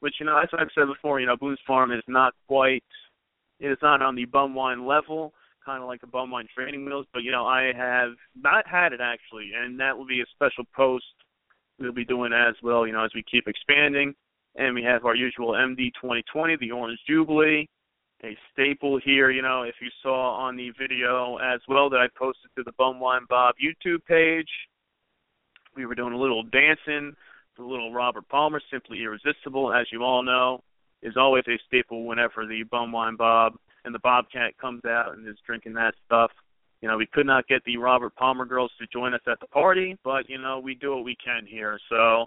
which 0.00 0.14
you 0.20 0.26
know 0.26 0.38
as 0.38 0.48
I've 0.52 0.68
said 0.74 0.86
before, 0.86 1.20
you 1.20 1.26
know 1.26 1.36
Boone's 1.36 1.58
Farm 1.66 1.92
is 1.92 2.02
not 2.08 2.34
quite 2.48 2.84
it 3.60 3.70
is 3.70 3.78
not 3.82 4.02
on 4.02 4.14
the 4.14 4.24
bum 4.24 4.54
wine 4.54 4.86
level, 4.86 5.32
kind 5.64 5.82
of 5.82 5.88
like 5.88 6.00
the 6.00 6.06
bum 6.06 6.30
wine 6.30 6.48
training 6.54 6.84
wheels, 6.84 7.06
but 7.12 7.22
you 7.22 7.30
know 7.30 7.46
I 7.46 7.72
have 7.76 8.12
not 8.34 8.66
had 8.66 8.92
it 8.92 9.00
actually, 9.00 9.52
and 9.56 9.78
that 9.80 9.96
will 9.96 10.06
be 10.06 10.20
a 10.20 10.26
special 10.34 10.64
post 10.74 11.04
we'll 11.78 11.92
be 11.92 12.04
doing 12.04 12.32
as 12.32 12.54
well. 12.62 12.86
You 12.86 12.92
know 12.92 13.04
as 13.04 13.14
we 13.14 13.22
keep 13.30 13.46
expanding, 13.46 14.14
and 14.56 14.74
we 14.74 14.82
have 14.82 15.04
our 15.04 15.14
usual 15.14 15.52
MD 15.52 15.92
2020, 16.00 16.56
the 16.56 16.72
Orange 16.72 16.98
Jubilee 17.06 17.68
a 18.24 18.36
staple 18.52 19.00
here. 19.02 19.30
You 19.30 19.42
know, 19.42 19.62
if 19.62 19.76
you 19.80 19.88
saw 20.02 20.34
on 20.34 20.56
the 20.56 20.70
video 20.78 21.38
as 21.38 21.60
well 21.68 21.90
that 21.90 22.00
I 22.00 22.06
posted 22.18 22.50
to 22.56 22.62
the 22.62 22.72
Bum 22.72 23.00
Wine 23.00 23.26
Bob 23.28 23.54
YouTube 23.62 24.04
page, 24.06 24.48
we 25.76 25.86
were 25.86 25.94
doing 25.94 26.12
a 26.12 26.18
little 26.18 26.42
dancing, 26.42 27.14
the 27.56 27.62
little 27.62 27.92
Robert 27.92 28.28
Palmer, 28.28 28.60
Simply 28.70 29.02
Irresistible, 29.02 29.72
as 29.72 29.86
you 29.92 30.02
all 30.02 30.22
know, 30.22 30.62
is 31.02 31.16
always 31.16 31.44
a 31.48 31.58
staple 31.66 32.04
whenever 32.04 32.46
the 32.46 32.62
Bum 32.70 32.92
Wine 32.92 33.16
Bob 33.16 33.54
and 33.84 33.94
the 33.94 34.00
Bobcat 34.00 34.56
comes 34.58 34.84
out 34.84 35.16
and 35.16 35.26
is 35.26 35.36
drinking 35.46 35.74
that 35.74 35.94
stuff. 36.06 36.30
You 36.82 36.88
know, 36.88 36.96
we 36.96 37.06
could 37.06 37.26
not 37.26 37.46
get 37.46 37.62
the 37.64 37.76
Robert 37.76 38.14
Palmer 38.16 38.46
girls 38.46 38.70
to 38.78 38.86
join 38.92 39.14
us 39.14 39.20
at 39.26 39.40
the 39.40 39.46
party, 39.46 39.98
but 40.02 40.28
you 40.28 40.38
know, 40.38 40.58
we 40.58 40.74
do 40.74 40.94
what 40.94 41.04
we 41.04 41.16
can 41.22 41.46
here. 41.46 41.78
So, 41.88 42.26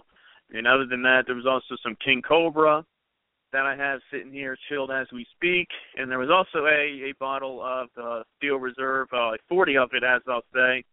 and 0.52 0.66
other 0.66 0.86
than 0.86 1.02
that, 1.02 1.24
there 1.26 1.34
was 1.34 1.46
also 1.46 1.76
some 1.82 1.96
King 2.04 2.22
Cobra 2.22 2.84
that 3.52 3.66
I 3.66 3.76
have 3.76 4.00
sitting 4.12 4.32
here 4.32 4.56
chilled 4.68 4.90
as 4.90 5.06
we 5.12 5.26
speak, 5.36 5.68
and 5.96 6.10
there 6.10 6.18
was 6.18 6.30
also 6.30 6.66
a 6.66 7.10
a 7.10 7.14
bottle 7.18 7.62
of 7.62 7.88
the 7.96 8.22
Steel 8.36 8.56
Reserve, 8.56 9.08
uh, 9.12 9.32
40 9.48 9.76
of 9.76 9.90
it, 9.92 10.04
as 10.04 10.22
I'll 10.28 10.42
say, 10.54 10.84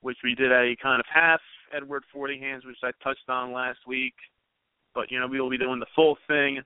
which 0.00 0.18
we 0.24 0.34
did 0.34 0.52
a 0.52 0.74
kind 0.82 1.00
of 1.00 1.06
half 1.12 1.40
Edward 1.74 2.04
40 2.12 2.38
hands, 2.38 2.64
which 2.64 2.78
I 2.82 2.90
touched 3.02 3.28
on 3.28 3.52
last 3.52 3.80
week. 3.86 4.14
But 4.94 5.10
you 5.10 5.20
know, 5.20 5.26
we 5.26 5.40
will 5.40 5.50
be 5.50 5.58
doing 5.58 5.80
the 5.80 5.86
full 5.94 6.16
thing 6.26 6.62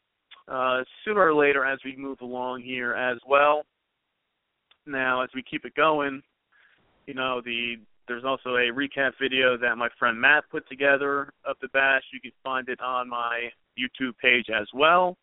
uh, 0.48 0.82
sooner 1.04 1.20
or 1.20 1.34
later 1.34 1.64
as 1.64 1.78
we 1.84 1.96
move 1.96 2.20
along 2.20 2.62
here 2.62 2.94
as 2.94 3.18
well. 3.26 3.64
Now, 4.86 5.22
as 5.22 5.30
we 5.34 5.42
keep 5.42 5.64
it 5.64 5.74
going, 5.74 6.22
you 7.06 7.14
know, 7.14 7.40
the 7.44 7.76
there's 8.08 8.24
also 8.24 8.56
a 8.56 8.72
recap 8.72 9.12
video 9.20 9.56
that 9.56 9.78
my 9.78 9.88
friend 9.98 10.20
Matt 10.20 10.44
put 10.50 10.68
together 10.68 11.32
of 11.44 11.56
the 11.62 11.68
bash. 11.68 12.02
You 12.12 12.20
can 12.20 12.32
find 12.42 12.68
it 12.68 12.80
on 12.80 13.08
my 13.08 13.48
YouTube 13.78 14.18
page 14.20 14.46
as 14.50 14.66
well. 14.74 15.16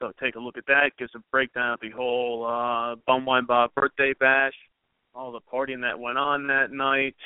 So 0.00 0.12
take 0.20 0.34
a 0.34 0.38
look 0.38 0.58
at 0.58 0.66
that. 0.66 0.90
Gives 0.98 1.14
a 1.14 1.20
breakdown 1.32 1.72
of 1.72 1.80
the 1.80 1.90
whole 1.90 2.46
uh, 2.46 2.96
Bum 3.06 3.24
Wine 3.24 3.46
Bob 3.46 3.70
birthday 3.74 4.12
bash, 4.20 4.52
all 5.14 5.32
the 5.32 5.40
partying 5.40 5.80
that 5.80 5.98
went 5.98 6.18
on 6.18 6.46
that 6.48 6.72
night, 6.72 7.16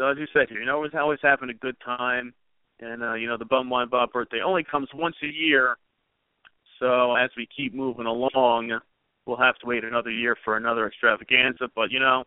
so 0.00 0.06
as 0.06 0.16
you 0.16 0.26
said 0.32 0.48
here, 0.48 0.60
you 0.60 0.64
know, 0.64 0.76
always 0.76 0.92
always 0.94 1.18
having 1.22 1.50
a 1.50 1.54
good 1.54 1.76
time, 1.84 2.32
and 2.80 3.02
uh, 3.02 3.12
you 3.12 3.28
know, 3.28 3.36
the 3.36 3.44
Bum 3.44 3.68
Wine 3.68 3.90
Bob 3.90 4.10
birthday 4.12 4.40
only 4.40 4.64
comes 4.64 4.88
once 4.94 5.16
a 5.22 5.26
year. 5.26 5.76
So 6.80 7.14
as 7.14 7.30
we 7.36 7.46
keep 7.54 7.74
moving 7.74 8.06
along, 8.06 8.80
we'll 9.26 9.36
have 9.36 9.56
to 9.58 9.66
wait 9.66 9.84
another 9.84 10.10
year 10.10 10.36
for 10.44 10.56
another 10.56 10.86
extravaganza. 10.86 11.68
But 11.76 11.92
you 11.92 12.00
know, 12.00 12.24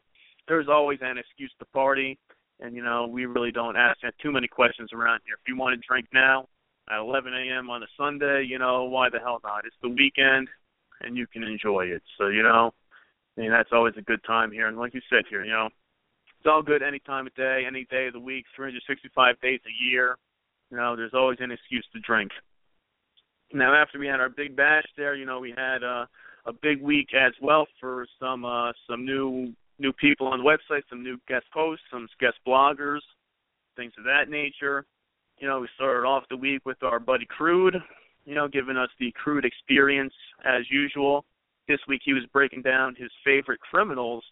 there's 0.48 0.68
always 0.70 1.00
an 1.02 1.18
excuse 1.18 1.52
to 1.60 1.66
party, 1.66 2.18
and 2.60 2.76
you 2.76 2.84
know, 2.84 3.08
we 3.08 3.26
really 3.26 3.52
don't 3.52 3.76
ask 3.76 4.00
too 4.22 4.32
many 4.32 4.48
questions 4.48 4.92
around 4.94 5.22
here. 5.26 5.36
If 5.36 5.48
you 5.48 5.58
want 5.58 5.74
to 5.80 5.88
drink 5.88 6.08
now 6.14 6.48
at 6.90 7.00
11 7.00 7.34
a.m. 7.34 7.70
on 7.70 7.84
a 7.84 7.88
Sunday, 7.98 8.46
you 8.48 8.60
know, 8.60 8.84
why 8.84 9.10
the 9.10 9.20
hell 9.20 9.42
not? 9.44 9.66
It's 9.66 9.76
the 9.82 9.90
weekend, 9.90 10.48
and 11.02 11.18
you 11.18 11.26
can 11.28 11.44
enjoy 11.44 11.86
it. 11.86 12.04
So 12.18 12.28
you 12.28 12.44
know, 12.44 12.72
I 13.38 13.42
mean, 13.42 13.52
that's 13.52 13.70
always 13.74 13.96
a 13.98 14.02
good 14.02 14.24
time 14.24 14.52
here. 14.52 14.68
And 14.68 14.78
like 14.78 14.94
you 14.94 15.02
said 15.10 15.24
here, 15.30 15.44
you 15.44 15.52
know, 15.52 15.70
it's 16.38 16.48
all 16.48 16.62
good 16.62 16.84
any 16.84 17.00
time 17.00 17.26
of 17.26 17.34
day, 17.36 17.64
any 17.66 17.86
day 17.90 18.08
of 18.08 18.14
the 18.14 18.20
week, 18.20 18.46
365 18.56 19.40
days 19.42 19.62
a 19.66 19.84
year. 19.84 20.18
You 20.70 20.78
know, 20.78 20.96
there's 20.96 21.14
always 21.14 21.40
an 21.42 21.52
excuse 21.52 21.88
to 21.94 22.00
drink. 22.00 22.32
Now, 23.54 23.74
after 23.74 24.00
we 24.00 24.08
had 24.08 24.20
our 24.20 24.30
big 24.30 24.56
bash 24.56 24.86
there, 24.98 25.16
you 25.16 25.26
know, 25.26 25.40
we 25.40 25.54
had 25.56 25.84
uh, 25.84 26.06
a 26.46 26.54
big 26.62 26.82
week 26.82 27.10
as 27.14 27.34
well 27.42 27.68
for 27.80 28.06
some 28.20 28.46
uh, 28.46 28.72
some 28.90 29.06
new 29.06 29.54
new 29.80 29.94
people 29.94 30.28
on 30.28 30.40
the 30.40 30.46
website, 30.46 30.82
some 30.90 31.04
new 31.04 31.18
guest 31.28 31.46
hosts, 31.54 31.86
some 31.92 32.08
guest 32.20 32.36
bloggers, 32.48 33.00
things 33.76 33.94
of 33.98 34.04
that 34.06 34.30
nature. 34.30 34.86
You 35.40 35.48
know, 35.48 35.60
we 35.60 35.68
started 35.76 36.08
off 36.08 36.24
the 36.30 36.38
week 36.38 36.66
with 36.66 36.82
our 36.84 37.00
buddy 37.00 37.26
Crude, 37.26 37.76
you 38.26 38.36
know, 38.36 38.48
giving 38.48 38.78
us 38.78 38.90
the 39.00 39.12
Crude 39.12 39.46
experience 39.46 40.14
as 40.46 40.64
usual. 40.70 41.26
This 41.68 41.80
week 41.88 42.02
he 42.04 42.14
was 42.14 42.24
breaking 42.34 42.62
down 42.62 42.96
his 42.98 43.12
favorite 43.24 43.60
criminals 43.60 44.24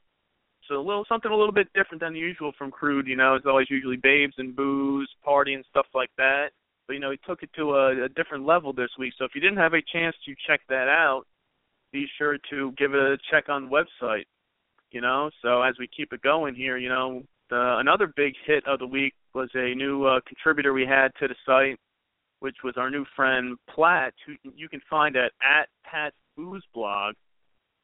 so 0.72 0.80
a 0.80 0.82
little 0.82 1.06
something 1.10 1.32
a 1.32 1.36
little 1.36 1.54
bit 1.54 1.68
different 1.74 2.02
than 2.02 2.16
usual 2.16 2.52
from 2.58 2.72
Crude. 2.72 3.08
You 3.08 3.18
know, 3.18 3.36
it's 3.36 3.46
always 3.46 3.70
usually 3.70 3.98
babes 3.98 4.36
and 4.38 4.56
booze, 4.56 5.10
party 5.24 5.54
and 5.54 5.66
stuff 5.70 5.88
like 5.94 6.12
that. 6.18 6.52
But 6.91 6.95
you 6.95 6.99
know, 6.99 7.12
he 7.12 7.19
took 7.25 7.41
it 7.41 7.49
to 7.56 7.75
a, 7.75 8.04
a 8.04 8.10
different 8.10 8.45
level 8.45 8.73
this 8.73 8.89
week. 8.99 9.13
So 9.17 9.23
if 9.23 9.32
you 9.34 9.39
didn't 9.39 9.60
have 9.60 9.73
a 9.73 9.82
chance 9.93 10.13
to 10.25 10.36
check 10.45 10.60
that 10.67 10.89
out, 10.89 11.23
be 11.93 12.06
sure 12.17 12.38
to 12.49 12.73
give 12.77 12.93
it 12.93 12.99
a 12.99 13.17
check 13.32 13.47
on 13.47 13.69
the 13.69 13.69
website. 13.69 14.25
You 14.91 14.99
know, 14.99 15.30
so 15.41 15.62
as 15.62 15.75
we 15.80 15.88
keep 15.88 16.12
it 16.12 16.21
going 16.21 16.54
here, 16.54 16.77
you 16.77 16.89
know, 16.89 17.23
the, 17.49 17.77
another 17.80 18.12
big 18.13 18.34
hit 18.45 18.67
of 18.67 18.80
the 18.80 18.88
week 18.88 19.13
was 19.34 19.49
a 19.54 19.73
new 19.73 20.04
uh, 20.04 20.19
contributor 20.27 20.73
we 20.73 20.86
had 20.86 21.13
to 21.21 21.30
the 21.30 21.36
site, 21.45 21.80
which 22.41 22.58
was 22.62 22.73
our 22.75 22.89
new 22.89 23.06
friend 23.15 23.56
Platt, 23.73 24.13
who 24.25 24.34
you 24.54 24.67
can 24.67 24.82
find 24.89 25.15
at 25.15 25.32
at 25.41 25.69
Pat's 25.89 26.17
Booze 26.36 26.65
Blog 26.73 27.15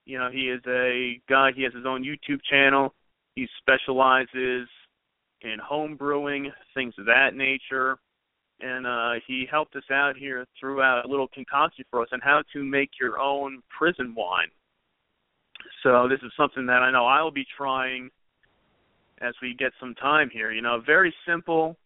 you 0.03 0.17
know, 0.17 0.29
he 0.31 0.43
is 0.43 0.61
a 0.67 1.19
guy. 1.29 1.51
He 1.53 1.63
has 1.63 1.73
his 1.73 1.85
own 1.85 2.01
YouTube 2.01 2.39
channel. 2.49 2.93
He 3.35 3.45
specializes 3.59 4.67
in 5.41 5.57
home 5.61 5.97
brewing, 5.97 6.49
things 6.73 6.93
of 6.97 7.05
that 7.05 7.35
nature. 7.35 7.97
And 8.59 8.87
uh, 8.87 9.21
he 9.27 9.45
helped 9.49 9.75
us 9.75 9.83
out 9.91 10.17
here 10.17 10.45
throughout 10.59 11.05
a 11.05 11.07
little 11.07 11.27
concoction 11.27 11.85
for 11.91 12.01
us 12.01 12.09
on 12.11 12.19
how 12.21 12.41
to 12.53 12.63
make 12.63 12.91
your 12.99 13.19
own 13.19 13.61
prison 13.77 14.15
wine. 14.15 14.47
So 15.83 16.07
this 16.09 16.19
is 16.23 16.31
something 16.35 16.65
that 16.65 16.81
I 16.81 16.91
know 16.91 17.05
I'll 17.05 17.31
be 17.31 17.45
trying 17.55 18.09
as 19.21 19.33
we 19.41 19.53
get 19.53 19.73
some 19.79 19.93
time 19.95 20.29
here. 20.31 20.51
You 20.51 20.61
know, 20.61 20.81
very 20.85 21.13
simple. 21.27 21.77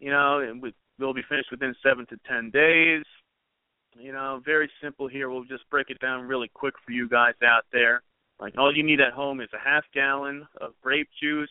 You 0.00 0.10
know, 0.10 0.40
and 0.40 0.62
we'll 0.98 1.14
be 1.14 1.22
finished 1.28 1.50
within 1.50 1.74
seven 1.82 2.06
to 2.06 2.16
ten 2.28 2.50
days. 2.50 3.04
You 3.98 4.12
know, 4.12 4.40
very 4.44 4.70
simple 4.82 5.08
here. 5.08 5.30
We'll 5.30 5.44
just 5.44 5.68
break 5.70 5.90
it 5.90 5.98
down 5.98 6.28
really 6.28 6.50
quick 6.52 6.74
for 6.84 6.92
you 6.92 7.08
guys 7.08 7.34
out 7.42 7.64
there. 7.72 8.02
Like 8.38 8.54
all 8.56 8.74
you 8.74 8.84
need 8.84 9.00
at 9.00 9.12
home 9.12 9.40
is 9.40 9.48
a 9.52 9.58
half 9.58 9.84
gallon 9.92 10.46
of 10.60 10.72
grape 10.82 11.08
juice, 11.20 11.50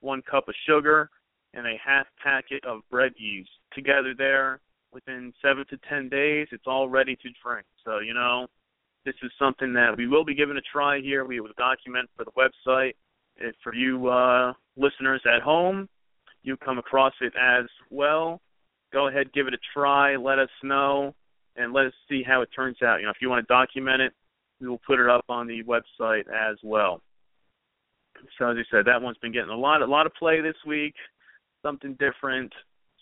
one 0.00 0.22
cup 0.22 0.48
of 0.48 0.54
sugar, 0.68 1.10
and 1.54 1.66
a 1.66 1.76
half 1.84 2.06
packet 2.22 2.64
of 2.64 2.80
bread 2.90 3.12
yeast. 3.16 3.50
Together 3.74 4.14
there, 4.16 4.60
within 4.92 5.32
seven 5.42 5.64
to 5.70 5.78
ten 5.88 6.08
days, 6.08 6.48
it's 6.52 6.66
all 6.66 6.88
ready 6.88 7.16
to 7.16 7.28
drink. 7.42 7.66
So 7.84 8.00
you 8.00 8.14
know, 8.14 8.46
this 9.04 9.14
is 9.22 9.30
something 9.38 9.72
that 9.74 9.96
we 9.96 10.06
will 10.06 10.24
be 10.24 10.34
giving 10.34 10.56
a 10.56 10.60
try 10.72 11.00
here. 11.00 11.24
We 11.24 11.40
will 11.40 11.50
document 11.56 12.08
for 12.16 12.24
the 12.24 12.32
website. 12.32 12.94
If 13.36 13.54
for 13.62 13.74
you 13.74 14.08
uh, 14.08 14.52
listeners 14.76 15.22
at 15.32 15.42
home, 15.42 15.88
you 16.42 16.56
come 16.56 16.78
across 16.78 17.12
it 17.20 17.32
as 17.40 17.66
well, 17.90 18.40
go 18.92 19.08
ahead, 19.08 19.32
give 19.32 19.46
it 19.46 19.54
a 19.54 19.58
try. 19.72 20.16
Let 20.16 20.38
us 20.38 20.48
know 20.62 21.14
and 21.56 21.72
let 21.72 21.86
us 21.86 21.92
see 22.08 22.22
how 22.26 22.42
it 22.42 22.48
turns 22.54 22.82
out. 22.82 23.00
You 23.00 23.06
know, 23.06 23.10
if 23.10 23.18
you 23.20 23.28
want 23.28 23.46
to 23.46 23.52
document 23.52 24.00
it, 24.00 24.12
we 24.60 24.68
will 24.68 24.80
put 24.86 24.98
it 24.98 25.08
up 25.08 25.24
on 25.28 25.46
the 25.46 25.62
website 25.64 26.24
as 26.28 26.56
well. 26.62 27.00
So 28.38 28.50
as 28.50 28.56
I 28.58 28.62
said, 28.70 28.84
that 28.86 29.00
one's 29.00 29.18
been 29.18 29.32
getting 29.32 29.50
a 29.50 29.56
lot, 29.56 29.82
a 29.82 29.86
lot 29.86 30.06
of 30.06 30.14
play 30.14 30.40
this 30.40 30.56
week. 30.66 30.94
Something 31.68 31.98
different. 32.00 32.50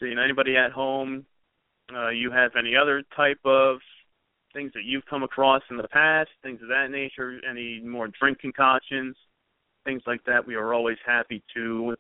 Know, 0.01 0.21
anybody 0.21 0.57
at 0.57 0.73
home, 0.73 1.25
uh, 1.95 2.09
you 2.09 2.33
have 2.33 2.51
any 2.59 2.75
other 2.75 3.05
type 3.15 3.39
of 3.45 3.79
things 4.53 4.73
that 4.75 4.83
you've 4.85 5.07
come 5.07 5.23
across 5.23 5.63
in 5.71 5.77
the 5.77 5.87
past, 5.87 6.31
things 6.43 6.61
of 6.61 6.69
that 6.69 6.89
nature, 6.91 7.39
any 7.49 7.81
more 7.81 8.09
drink 8.21 8.41
concoctions, 8.41 9.15
things 9.85 10.03
like 10.05 10.25
that, 10.25 10.45
we 10.45 10.57
are 10.57 10.75
always 10.75 10.97
happy 11.07 11.45
to 11.55 11.95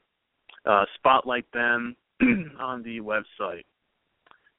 uh, 0.65 0.85
spotlight 0.97 1.47
them 1.53 1.95
on 2.61 2.83
the 2.83 2.99
website. 2.99 3.63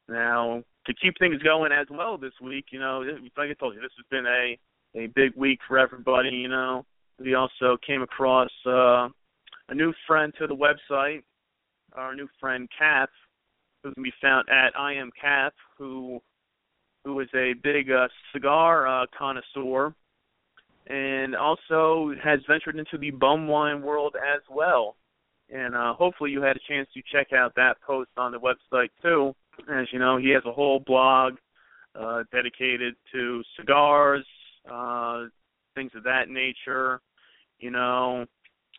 Now, 0.07 0.63
to 0.85 0.93
keep 0.93 1.13
things 1.19 1.43
going 1.43 1.73
as 1.73 1.87
well 1.91 2.17
this 2.17 2.31
week, 2.41 2.67
you 2.71 2.79
know, 2.79 3.03
like 3.37 3.49
I 3.49 3.53
told 3.53 3.75
you, 3.75 3.81
this 3.81 3.91
has 3.97 4.05
been 4.09 4.25
a 4.25 4.57
a 4.95 5.07
big 5.07 5.35
week 5.35 5.59
for 5.67 5.77
everybody. 5.77 6.29
You 6.29 6.47
know, 6.47 6.85
we 7.19 7.33
also 7.33 7.77
came 7.85 8.01
across 8.01 8.49
uh, 8.65 9.09
a 9.67 9.75
new 9.75 9.93
friend 10.07 10.33
to 10.39 10.47
the 10.47 10.55
website, 10.55 11.23
our 11.93 12.15
new 12.15 12.27
friend 12.39 12.67
Kath, 12.77 13.09
who 13.83 13.93
can 13.93 14.03
be 14.03 14.13
found 14.21 14.47
at 14.49 14.77
I 14.77 14.93
am 14.93 15.11
Kath, 15.19 15.53
who 15.77 16.21
who 17.03 17.19
is 17.21 17.29
a 17.33 17.53
big 17.63 17.89
uh, 17.89 18.07
cigar 18.33 18.87
uh, 18.87 19.05
connoisseur, 19.17 19.93
and 20.87 21.35
also 21.35 22.13
has 22.21 22.39
ventured 22.47 22.77
into 22.77 22.97
the 22.97 23.11
bum 23.11 23.47
wine 23.47 23.81
world 23.81 24.15
as 24.15 24.41
well. 24.49 24.97
And 25.49 25.75
uh, 25.75 25.93
hopefully, 25.93 26.31
you 26.31 26.41
had 26.41 26.57
a 26.57 26.67
chance 26.67 26.89
to 26.93 27.01
check 27.11 27.31
out 27.31 27.55
that 27.55 27.77
post 27.85 28.09
on 28.17 28.31
the 28.31 28.39
website 28.39 28.89
too. 29.01 29.33
As 29.71 29.87
you 29.91 29.99
know, 29.99 30.17
he 30.17 30.29
has 30.31 30.43
a 30.45 30.51
whole 30.51 30.79
blog 30.79 31.35
uh, 31.95 32.23
dedicated 32.31 32.95
to 33.13 33.41
cigars, 33.57 34.25
uh, 34.69 35.25
things 35.75 35.91
of 35.95 36.03
that 36.03 36.29
nature. 36.29 36.99
You 37.59 37.71
know, 37.71 38.25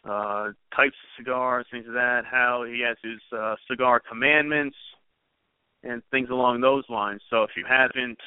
uh, 0.05 0.51
types 0.75 0.97
of 0.97 1.17
cigars, 1.17 1.67
things 1.71 1.87
of 1.87 1.95
that. 1.95 2.23
How 2.31 2.65
he 2.65 2.83
has 2.87 2.97
his 3.03 3.21
uh, 3.37 3.57
cigar 3.71 4.01
commandments 4.01 4.77
and 5.83 6.03
things 6.11 6.29
along 6.31 6.61
those 6.61 6.85
lines. 6.89 7.21
So 7.31 7.43
if 7.43 7.51
you 7.57 7.65
haven't 7.69 8.19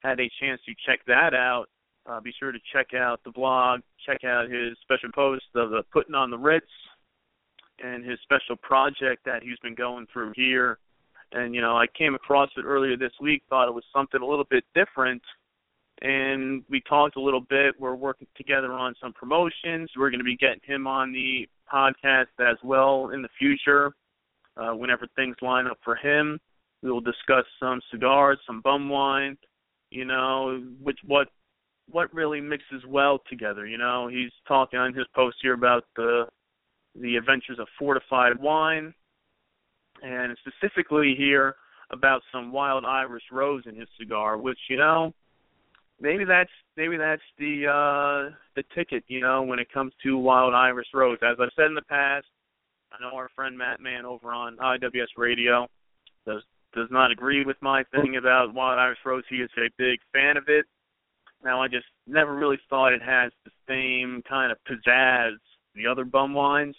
had 0.00 0.20
a 0.20 0.30
chance 0.40 0.60
to 0.66 0.74
check 0.86 1.00
that 1.06 1.34
out, 1.34 1.66
uh, 2.06 2.20
be 2.20 2.32
sure 2.38 2.52
to 2.52 2.58
check 2.72 2.94
out 2.94 3.20
the 3.24 3.30
blog, 3.30 3.80
check 4.06 4.24
out 4.24 4.50
his 4.50 4.76
special 4.82 5.10
post 5.14 5.44
of 5.54 5.70
the 5.70 5.82
putting 5.92 6.14
on 6.14 6.30
the 6.30 6.38
Ritz 6.38 6.66
and 7.82 8.04
his 8.04 8.18
special 8.22 8.56
project 8.56 9.24
that 9.24 9.42
he's 9.42 9.58
been 9.62 9.74
going 9.74 10.06
through 10.12 10.32
here 10.36 10.78
and 11.34 11.54
you 11.54 11.60
know 11.60 11.76
I 11.76 11.86
came 11.98 12.14
across 12.14 12.50
it 12.56 12.64
earlier 12.64 12.96
this 12.96 13.12
week. 13.20 13.42
Thought 13.50 13.68
it 13.68 13.74
was 13.74 13.84
something 13.92 14.22
a 14.22 14.26
little 14.26 14.46
bit 14.48 14.64
different, 14.74 15.22
and 16.02 16.62
we 16.68 16.80
talked 16.88 17.16
a 17.16 17.20
little 17.20 17.40
bit. 17.40 17.74
We're 17.78 17.94
working 17.94 18.26
together 18.36 18.72
on 18.72 18.94
some 19.00 19.12
promotions. 19.12 19.90
We're 19.96 20.10
going 20.10 20.18
to 20.18 20.24
be 20.24 20.36
getting 20.36 20.60
him 20.64 20.86
on 20.86 21.12
the 21.12 21.48
podcast 21.72 22.26
as 22.40 22.56
well 22.62 23.10
in 23.10 23.22
the 23.22 23.28
future. 23.38 23.92
Uh, 24.56 24.72
whenever 24.72 25.06
things 25.16 25.36
line 25.42 25.66
up 25.66 25.78
for 25.82 25.96
him, 25.96 26.38
we 26.82 26.90
will 26.90 27.00
discuss 27.00 27.44
some 27.58 27.80
cigars, 27.90 28.38
some 28.46 28.60
bum 28.60 28.88
wine. 28.88 29.36
You 29.90 30.04
know, 30.04 30.62
which 30.82 30.98
what 31.06 31.28
what 31.90 32.12
really 32.12 32.40
mixes 32.40 32.82
well 32.88 33.20
together. 33.28 33.66
You 33.66 33.78
know, 33.78 34.08
he's 34.08 34.32
talking 34.48 34.78
on 34.78 34.94
his 34.94 35.06
post 35.14 35.36
here 35.42 35.54
about 35.54 35.84
the 35.96 36.26
the 37.00 37.16
adventures 37.16 37.58
of 37.58 37.66
fortified 37.78 38.38
wine 38.40 38.94
and 40.02 40.36
specifically 40.46 41.14
here 41.16 41.56
about 41.90 42.22
some 42.32 42.52
wild 42.52 42.84
Irish 42.84 43.24
rose 43.32 43.64
in 43.66 43.76
his 43.76 43.88
cigar, 43.98 44.38
which 44.38 44.58
you 44.68 44.76
know 44.76 45.12
maybe 46.00 46.24
that's 46.24 46.50
maybe 46.76 46.96
that's 46.96 47.22
the 47.38 47.66
uh 47.66 48.34
the 48.56 48.64
ticket, 48.74 49.04
you 49.08 49.20
know, 49.20 49.42
when 49.42 49.58
it 49.58 49.72
comes 49.72 49.92
to 50.02 50.18
wild 50.18 50.54
Irish 50.54 50.88
rose. 50.94 51.18
As 51.22 51.36
I've 51.40 51.50
said 51.56 51.66
in 51.66 51.74
the 51.74 51.82
past, 51.82 52.26
I 52.92 53.00
know 53.00 53.16
our 53.16 53.30
friend 53.34 53.56
Matt 53.56 53.80
Mann 53.80 54.04
over 54.04 54.32
on 54.32 54.56
IWS 54.56 55.16
Radio 55.16 55.66
does 56.26 56.42
does 56.74 56.88
not 56.90 57.10
agree 57.10 57.44
with 57.44 57.56
my 57.60 57.84
thing 57.84 58.16
about 58.16 58.54
wild 58.54 58.78
Irish 58.78 58.98
rose. 59.04 59.24
He 59.28 59.36
is 59.36 59.50
a 59.58 59.70
big 59.78 59.98
fan 60.12 60.36
of 60.36 60.44
it. 60.48 60.66
Now 61.44 61.62
I 61.62 61.68
just 61.68 61.86
never 62.06 62.34
really 62.34 62.58
thought 62.68 62.92
it 62.92 63.02
has 63.02 63.30
the 63.44 63.50
same 63.68 64.22
kind 64.28 64.50
of 64.50 64.58
pizzazz 64.68 65.36
the 65.74 65.86
other 65.86 66.04
bum 66.04 66.34
wines. 66.34 66.76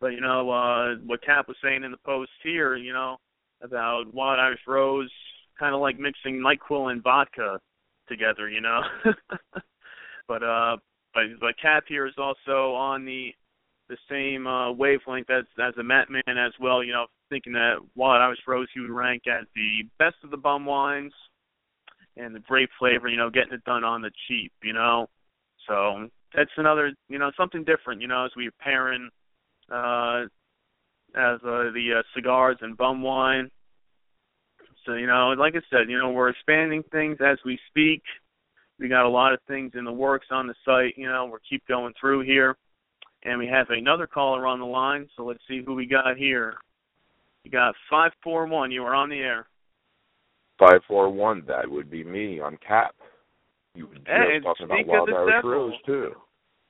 But 0.00 0.08
you 0.08 0.20
know 0.20 0.50
uh, 0.50 0.94
what 1.06 1.22
Cap 1.22 1.48
was 1.48 1.56
saying 1.62 1.84
in 1.84 1.90
the 1.90 1.98
post 1.98 2.30
here, 2.42 2.76
you 2.76 2.92
know 2.92 3.16
about 3.62 4.12
Wild 4.14 4.38
Irish 4.38 4.60
Rose, 4.66 5.10
kind 5.58 5.74
of 5.74 5.80
like 5.80 5.98
mixing 5.98 6.40
Nyquil 6.40 6.92
and 6.92 7.02
vodka 7.02 7.58
together, 8.08 8.48
you 8.48 8.60
know. 8.60 8.80
but 10.28 10.42
uh, 10.42 10.76
but 11.14 11.22
but 11.40 11.58
Cap 11.60 11.84
here 11.88 12.06
is 12.06 12.14
also 12.18 12.74
on 12.74 13.04
the 13.04 13.32
the 13.88 13.96
same 14.10 14.46
uh, 14.46 14.72
wavelength 14.72 15.30
as 15.30 15.44
as 15.60 15.74
a 15.78 15.82
Matt 15.82 16.08
Man 16.10 16.22
as 16.38 16.52
well. 16.60 16.82
You 16.82 16.92
know, 16.92 17.06
thinking 17.30 17.52
that 17.54 17.76
Wild 17.94 18.22
Irish 18.22 18.40
Rose 18.46 18.68
he 18.74 18.80
would 18.80 18.90
rank 18.90 19.22
as 19.26 19.46
the 19.54 19.88
best 19.98 20.16
of 20.24 20.30
the 20.30 20.36
bum 20.36 20.64
wines, 20.66 21.12
and 22.18 22.34
the 22.34 22.40
grape 22.40 22.70
flavor, 22.78 23.08
you 23.08 23.16
know, 23.16 23.30
getting 23.30 23.52
it 23.52 23.64
done 23.64 23.84
on 23.84 24.02
the 24.02 24.10
cheap, 24.26 24.52
you 24.62 24.72
know. 24.72 25.06
So 25.66 26.08
that's 26.34 26.50
another, 26.56 26.92
you 27.08 27.18
know, 27.18 27.30
something 27.36 27.64
different, 27.64 28.00
you 28.02 28.08
know, 28.08 28.24
as 28.24 28.32
we're 28.36 28.50
pairing 28.60 29.08
uh, 29.70 30.22
as 31.14 31.40
uh, 31.42 31.70
the 31.72 31.98
uh, 31.98 32.02
cigars 32.14 32.56
and 32.60 32.76
bum 32.76 33.02
wine. 33.02 33.50
So 34.84 34.94
you 34.94 35.06
know, 35.06 35.34
like 35.38 35.54
I 35.54 35.60
said, 35.70 35.88
you 35.88 35.98
know, 35.98 36.10
we're 36.10 36.30
expanding 36.30 36.82
things 36.90 37.18
as 37.20 37.38
we 37.44 37.58
speak. 37.68 38.02
We 38.78 38.88
got 38.88 39.06
a 39.06 39.08
lot 39.08 39.32
of 39.32 39.40
things 39.48 39.72
in 39.74 39.84
the 39.84 39.92
works 39.92 40.28
on 40.30 40.46
the 40.46 40.54
site. 40.64 40.96
You 40.96 41.08
know, 41.08 41.26
we're 41.26 41.38
keep 41.48 41.66
going 41.66 41.92
through 42.00 42.20
here, 42.22 42.56
and 43.24 43.38
we 43.38 43.46
have 43.46 43.66
another 43.70 44.06
caller 44.06 44.46
on 44.46 44.60
the 44.60 44.66
line. 44.66 45.08
So 45.16 45.24
let's 45.24 45.40
see 45.48 45.62
who 45.64 45.74
we 45.74 45.86
got 45.86 46.16
here. 46.16 46.54
You 47.44 47.50
got 47.50 47.74
five 47.90 48.12
four 48.22 48.46
one. 48.46 48.70
You 48.70 48.84
are 48.84 48.94
on 48.94 49.08
the 49.08 49.18
air. 49.18 49.46
Five 50.58 50.80
four 50.86 51.10
one. 51.10 51.42
That 51.46 51.68
would 51.68 51.90
be 51.90 52.04
me 52.04 52.40
on 52.40 52.56
Cap. 52.66 52.94
You 53.74 53.86
were 53.86 53.94
just 53.94 54.44
talking 54.44 54.66
about 54.66 54.86
Wild 54.86 55.10
Irish 55.10 55.44
Rose 55.44 55.72
too. 55.86 56.12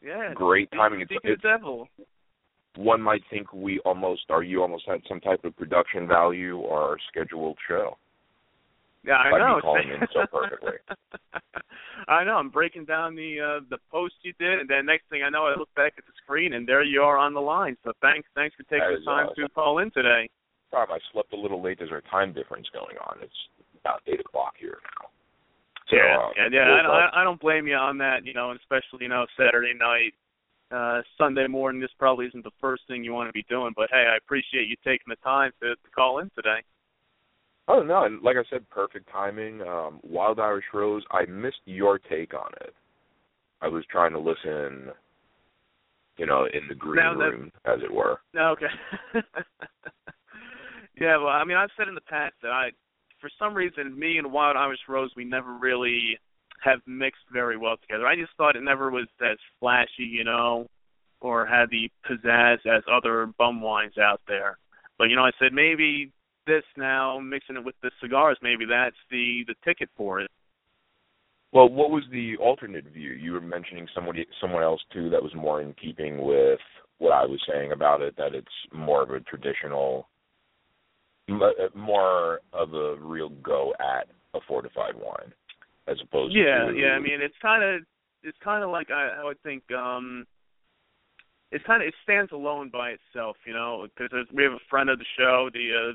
Yeah. 0.03 0.33
Great 0.35 0.71
timing. 0.73 1.01
It's, 1.01 1.11
it's, 1.11 1.21
it's, 1.25 1.43
devil 1.43 1.89
one 2.79 3.03
might 3.03 3.23
think 3.29 3.53
we 3.53 3.81
almost 3.81 4.23
or 4.31 4.45
you 4.45 4.63
almost 4.63 4.85
had 4.87 5.01
some 5.09 5.21
type 5.21 5.45
of 5.45 5.57
production 5.57 6.07
value 6.07 6.59
or 6.59 6.81
our 6.81 6.97
scheduled 7.11 7.59
show. 7.67 7.99
Yeah, 9.05 9.17
I 9.17 9.33
By 9.33 9.39
know. 9.39 9.57
me 9.57 9.63
calling 9.63 9.89
in 9.91 10.07
so 10.13 10.21
perfectly. 10.31 10.79
I 12.09 12.23
know. 12.23 12.37
I'm 12.37 12.51
breaking 12.51 12.85
down 12.85 13.17
the 13.17 13.41
uh 13.41 13.61
the 13.69 13.79
post 13.91 14.15
you 14.23 14.33
did, 14.39 14.61
and 14.61 14.71
then 14.71 14.87
next 14.87 15.11
thing 15.11 15.23
I 15.25 15.29
know, 15.29 15.47
I 15.47 15.59
look 15.59 15.75
back 15.75 15.95
at 15.99 16.07
the 16.07 16.13
screen, 16.23 16.53
and 16.53 16.69
there 16.69 16.85
you 16.85 17.03
are 17.03 17.19
on 17.19 17.35
the 17.35 17.41
line. 17.41 17.77
So 17.85 17.93
thanks, 18.01 18.29
thanks 18.37 18.55
for 18.55 18.63
taking 18.65 18.87
That 18.95 19.01
the 19.01 19.05
time 19.05 19.27
is 19.27 19.35
to 19.37 19.49
call 19.49 19.79
in 19.79 19.91
today. 19.91 20.31
Sorry, 20.71 20.87
I 20.89 20.99
slept 21.13 21.33
a 21.33 21.37
little 21.37 21.61
late. 21.61 21.79
There's 21.79 21.91
a 21.91 22.09
time 22.09 22.33
difference 22.33 22.69
going 22.73 22.97
on. 22.99 23.19
It's 23.23 23.41
about 23.81 24.03
eight 24.07 24.21
o'clock 24.21 24.55
here 24.59 24.79
now. 24.95 25.09
So, 25.91 25.97
yeah, 25.97 26.19
uh, 26.19 26.45
and 26.45 26.55
yeah, 26.55 26.79
I 26.79 26.83
don't, 26.83 27.15
I 27.17 27.25
don't 27.25 27.41
blame 27.41 27.67
you 27.67 27.75
on 27.75 27.99
that. 27.99 28.25
You 28.25 28.35
know, 28.35 28.53
especially 28.53 29.03
you 29.03 29.09
know 29.09 29.27
Saturday 29.37 29.75
night, 29.75 30.15
uh 30.71 31.01
Sunday 31.17 31.47
morning. 31.47 31.81
This 31.81 31.91
probably 31.99 32.27
isn't 32.27 32.45
the 32.45 32.51
first 32.61 32.83
thing 32.89 33.05
you 33.05 33.13
want 33.13 33.29
to 33.29 33.33
be 33.33 33.45
doing, 33.49 33.73
but 33.77 33.89
hey, 33.91 34.07
I 34.13 34.17
appreciate 34.17 34.69
you 34.69 34.77
taking 34.85 35.09
the 35.09 35.17
time 35.17 35.53
to, 35.63 35.71
to 35.71 35.91
call 35.95 36.19
in 36.21 36.31
today. 36.35 36.63
Oh 37.69 37.83
no, 37.83 38.05
and 38.05 38.23
like 38.23 38.37
I 38.37 38.49
said, 38.51 38.69
perfect 38.71 39.11
timing. 39.13 39.61
Um, 39.63 40.01
Wild 40.03 40.41
Irish 40.41 40.65
Rose. 40.73 41.05
I 41.11 41.27
missed 41.27 41.61
your 41.67 41.99
take 41.99 42.33
on 42.33 42.51
it. 42.63 42.75
I 43.61 43.69
was 43.69 43.85
trying 43.91 44.13
to 44.13 44.19
listen, 44.19 44.91
you 46.17 46.27
know, 46.27 46.47
in 46.53 46.67
the 46.69 46.75
green 46.75 47.05
Now 47.05 47.15
room, 47.15 47.53
as 47.67 47.81
it 47.83 47.93
were. 47.93 48.21
No, 48.35 48.51
okay. 48.51 48.67
yeah, 51.01 51.17
well, 51.19 51.29
I 51.29 51.45
mean, 51.45 51.57
I've 51.57 51.71
said 51.77 51.89
in 51.89 51.95
the 51.95 52.01
past 52.03 52.35
that 52.43 52.53
I, 52.53 52.71
for 53.21 53.29
some 53.39 53.53
reason, 53.53 53.99
me 53.99 54.17
and 54.17 54.33
Wild 54.33 54.57
Irish 54.57 54.81
Rose, 54.89 55.11
we 55.17 55.25
never 55.25 55.53
really 55.59 56.19
have 56.63 56.81
mixed 56.87 57.23
very 57.33 57.57
well 57.57 57.77
together. 57.77 58.07
I 58.07 58.17
just 58.17 58.33
thought 58.37 58.57
it 58.57 58.63
never 58.63 58.91
was 58.91 59.07
as 59.21 59.39
flashy, 59.61 60.05
you 60.05 60.25
know, 60.25 60.67
or 61.21 61.47
had 61.47 61.71
the 61.71 61.91
pizzazz 62.09 62.59
as 62.67 62.83
other 62.91 63.27
bum 63.39 63.61
wines 63.61 63.99
out 63.99 64.21
there. 64.29 64.59
But 64.99 65.05
you 65.05 65.17
know, 65.17 65.25
I 65.25 65.31
said 65.39 65.53
maybe 65.53 66.13
this 66.47 66.65
now 66.77 67.19
mixing 67.19 67.57
it 67.57 67.65
with 67.65 67.77
the 67.83 67.91
cigars, 68.01 68.39
maybe 68.43 68.65
that's 68.65 68.97
the 69.11 69.45
the 69.47 69.55
ticket 69.65 69.89
for 69.97 70.21
it. 70.21 70.31
Well, 71.53 71.69
what 71.69 71.91
was 71.91 72.03
the 72.11 72.37
alternate 72.37 72.87
view? 72.93 73.13
You 73.13 73.33
were 73.33 73.41
mentioning 73.41 73.87
somebody, 73.95 74.27
someone 74.41 74.63
else 74.63 74.81
too, 74.93 75.09
that 75.11 75.23
was 75.23 75.35
more 75.35 75.63
in 75.63 75.73
keeping 75.75 76.23
with 76.23 76.61
what 76.99 77.13
I 77.13 77.25
was 77.25 77.41
saying 77.49 77.73
about 77.73 78.03
it. 78.03 78.17
That 78.19 78.35
it's 78.35 78.47
more 78.73 79.03
of 79.03 79.11
a 79.11 79.21
traditional, 79.21 80.09
uh, 81.31 81.75
more 81.75 82.41
of 82.53 82.75
a 82.75 82.97
real 83.01 83.31
go 83.31 83.73
at 83.81 84.09
a 84.35 84.41
fortified 84.47 84.95
wine, 84.95 85.33
as 85.91 85.99
opposed 86.03 86.35
Yeah, 86.35 86.67
to 86.67 86.77
yeah. 86.77 86.93
I 86.93 86.99
mean, 86.99 87.21
it's 87.21 87.37
kind 87.41 87.63
of 87.65 87.83
it's 88.23 88.39
kind 88.43 88.63
of 88.65 88.71
like 88.71 88.91
I, 88.91 89.21
I 89.21 89.25
would 89.25 89.41
think. 89.43 89.63
um 89.73 90.27
It's 91.51 91.65
kind 91.65 91.83
of 91.83 91.89
it 91.89 91.95
stands 92.03 92.33
alone 92.33 92.69
by 92.73 92.91
itself, 92.91 93.37
you 93.47 93.55
know, 93.55 93.87
because 93.97 94.27
we 94.35 94.43
have 94.43 94.53
a 94.53 94.69
friend 94.69 94.91
of 94.91 94.99
the 94.99 95.07
show, 95.17 95.49
the 95.53 95.91
uh, 95.91 95.95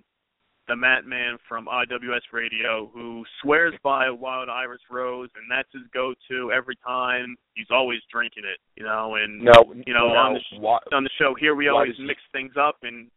the 0.69 0.75
Matt 0.77 1.05
Man 1.05 1.37
from 1.49 1.65
IWS 1.67 2.31
Radio, 2.31 2.89
who 2.93 3.25
swears 3.41 3.73
by 3.83 4.09
Wild 4.09 4.47
Irish 4.47 4.81
Rose, 4.89 5.29
and 5.35 5.43
that's 5.51 5.67
his 5.73 5.83
go-to 5.93 6.53
every 6.53 6.77
time. 6.77 7.35
He's 7.53 7.67
always 7.69 7.99
drinking 8.09 8.43
it, 8.45 8.59
you 8.77 8.85
know, 8.85 9.15
and 9.15 9.41
no, 9.43 9.51
you 9.85 9.93
know, 9.93 10.07
no, 10.07 10.15
on 10.15 10.33
the 10.35 10.39
sh- 10.39 10.59
why, 10.59 10.79
on 10.93 11.03
the 11.03 11.09
show 11.19 11.35
here 11.37 11.53
we 11.53 11.67
always 11.67 11.89
does 11.91 11.97
he- 11.97 12.05
mix 12.05 12.21
things 12.31 12.53
up 12.57 12.77
and 12.83 13.11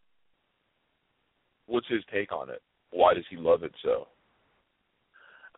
what's 1.66 1.86
his 1.88 2.02
take 2.12 2.32
on 2.32 2.50
it? 2.50 2.60
Why 2.90 3.14
does 3.14 3.24
he 3.30 3.36
love 3.36 3.62
it 3.62 3.72
so? 3.80 4.08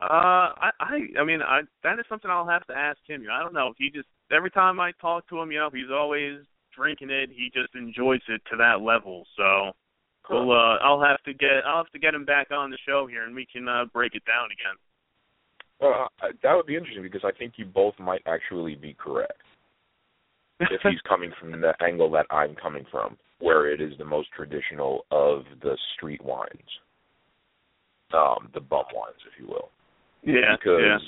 Uh, 0.01 0.55
I, 0.55 0.71
I, 0.79 0.99
I 1.21 1.25
mean, 1.25 1.43
I 1.43 1.63
that 1.83 1.99
is 1.99 2.05
something 2.09 2.31
I'll 2.31 2.47
have 2.47 2.67
to 2.69 2.77
ask 2.77 2.99
him. 3.07 3.27
I 3.33 3.43
don't 3.43 3.55
know. 3.55 3.75
He 3.79 3.91
just 3.91 4.07
every 4.31 4.51
time 4.51 4.79
I 4.79 4.93
talk 5.01 5.29
to 5.29 5.41
him, 5.41 5.51
you 5.51 5.59
know, 5.59 5.71
he's 5.73 5.91
always 5.93 6.39
drinking 6.77 7.11
it. 7.11 7.31
He 7.31 7.51
just 7.53 7.75
enjoys 7.75 8.21
it 8.29 8.41
to 8.51 8.57
that 8.59 8.81
level. 8.81 9.27
So 9.37 9.73
we'll 10.31 10.53
uh 10.53 10.77
I'll 10.83 11.03
have 11.03 11.21
to 11.25 11.35
get 11.35 11.65
I'll 11.67 11.79
have 11.79 11.93
to 11.93 11.99
get 11.99 12.15
him 12.15 12.25
back 12.25 12.51
on 12.53 12.71
the 12.71 12.79
show 12.87 13.09
here 13.09 13.25
and 13.25 13.35
we 13.35 13.47
can 13.51 13.67
uh 13.69 13.87
break 13.93 14.15
it 14.15 14.23
down 14.25 14.47
again. 14.47 14.77
Uh, 15.81 16.07
that 16.43 16.55
would 16.55 16.67
be 16.67 16.77
interesting 16.77 17.03
because 17.03 17.25
I 17.25 17.37
think 17.37 17.55
you 17.57 17.65
both 17.65 17.95
might 17.99 18.23
actually 18.27 18.75
be 18.75 18.95
correct. 18.95 19.43
if 20.61 20.81
he's 20.83 21.01
coming 21.09 21.33
from 21.39 21.61
the 21.61 21.73
angle 21.81 22.11
that 22.13 22.27
I'm 22.31 22.57
coming 22.57 22.85
from, 22.91 23.17
where 23.39 23.73
it 23.73 23.81
is 23.81 23.93
the 23.99 24.05
most 24.05 24.29
traditional 24.37 25.07
of 25.13 25.45
the 25.63 25.77
street 25.95 26.23
wines, 26.25 26.51
um, 28.13 28.49
the 28.55 28.61
bum 28.61 28.85
wines, 28.93 29.19
if 29.25 29.41
you 29.41 29.47
will. 29.47 29.71
Yeah, 30.23 30.57
because 30.59 30.81
yeah. 30.83 30.99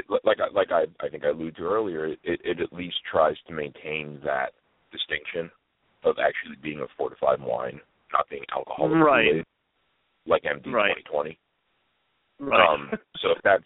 it 0.00 0.04
like 0.24 0.38
I 0.40 0.52
like 0.52 0.70
I 0.70 0.84
I 1.04 1.08
think 1.08 1.24
I 1.24 1.28
alluded 1.28 1.56
to 1.56 1.62
earlier, 1.62 2.06
it, 2.06 2.18
it 2.24 2.60
at 2.60 2.72
least 2.72 2.96
tries 3.10 3.36
to 3.48 3.54
maintain 3.54 4.20
that 4.24 4.52
distinction 4.92 5.50
of 6.04 6.16
actually 6.18 6.56
being 6.62 6.80
a 6.80 6.86
fortified 6.96 7.40
wine, 7.40 7.80
not 8.12 8.28
being 8.28 8.44
alcoholic 8.54 9.02
right. 9.02 9.44
like 10.26 10.42
MD 10.42 10.72
right. 10.72 10.96
2020. 11.06 11.38
Right. 12.40 12.68
Um, 12.68 12.90
so 13.22 13.32
if 13.32 13.38
that's 13.44 13.64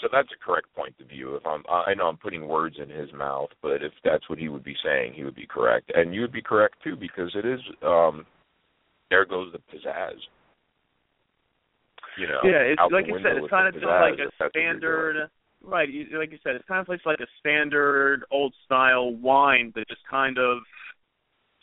so 0.00 0.08
that's 0.12 0.28
a 0.30 0.44
correct 0.44 0.68
point 0.74 0.94
of 1.00 1.08
view. 1.08 1.36
If 1.36 1.46
I'm, 1.46 1.62
I 1.68 1.94
know 1.94 2.06
I'm 2.06 2.18
putting 2.18 2.46
words 2.46 2.76
in 2.82 2.88
his 2.90 3.12
mouth, 3.12 3.48
but 3.62 3.82
if 3.82 3.92
that's 4.04 4.28
what 4.28 4.38
he 4.38 4.48
would 4.48 4.64
be 4.64 4.76
saying, 4.84 5.14
he 5.14 5.24
would 5.24 5.34
be 5.34 5.46
correct, 5.46 5.90
and 5.94 6.14
you 6.14 6.20
would 6.20 6.32
be 6.32 6.42
correct 6.42 6.76
too, 6.84 6.96
because 6.96 7.30
it 7.34 7.44
is. 7.44 7.60
um 7.82 8.26
There 9.10 9.24
goes 9.24 9.52
the 9.52 9.58
pizzazz. 9.58 10.18
You 12.18 12.26
know, 12.28 12.40
yeah, 12.44 12.62
it's 12.72 12.80
like 12.92 13.06
you 13.06 13.18
said, 13.22 13.36
it's 13.36 13.50
kind 13.50 13.68
of 13.68 13.74
just 13.74 13.84
like 13.86 14.14
a 14.14 14.16
that's 14.16 14.32
what 14.38 14.50
you're 14.54 14.72
doing. 14.72 14.80
standard. 14.80 15.30
Right, 15.62 15.88
you- 15.88 16.18
like 16.18 16.30
you 16.32 16.38
said, 16.44 16.54
it's 16.56 16.64
kind 16.66 16.80
of 16.80 16.88
like 17.04 17.20
a 17.20 17.26
standard 17.40 18.24
old 18.30 18.54
style 18.64 19.12
wine 19.16 19.72
that 19.74 19.88
just 19.88 20.00
kind 20.08 20.38
of 20.38 20.58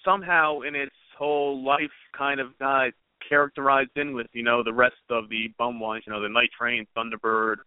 somehow 0.04 0.62
in 0.62 0.76
its 0.76 0.96
whole 1.18 1.64
life 1.64 1.92
kind 2.18 2.40
of 2.40 2.58
got 2.60 2.92
characterized 3.28 3.92
in 3.96 4.14
with 4.14 4.28
you 4.34 4.44
know 4.44 4.64
the 4.64 4.74
rest 4.74 4.96
of 5.10 5.30
the 5.30 5.48
bum 5.58 5.80
wines, 5.80 6.04
you 6.06 6.14
know 6.14 6.22
the 6.22 6.30
Night 6.30 6.50
Train, 6.58 6.86
Thunderbird, 6.98 7.58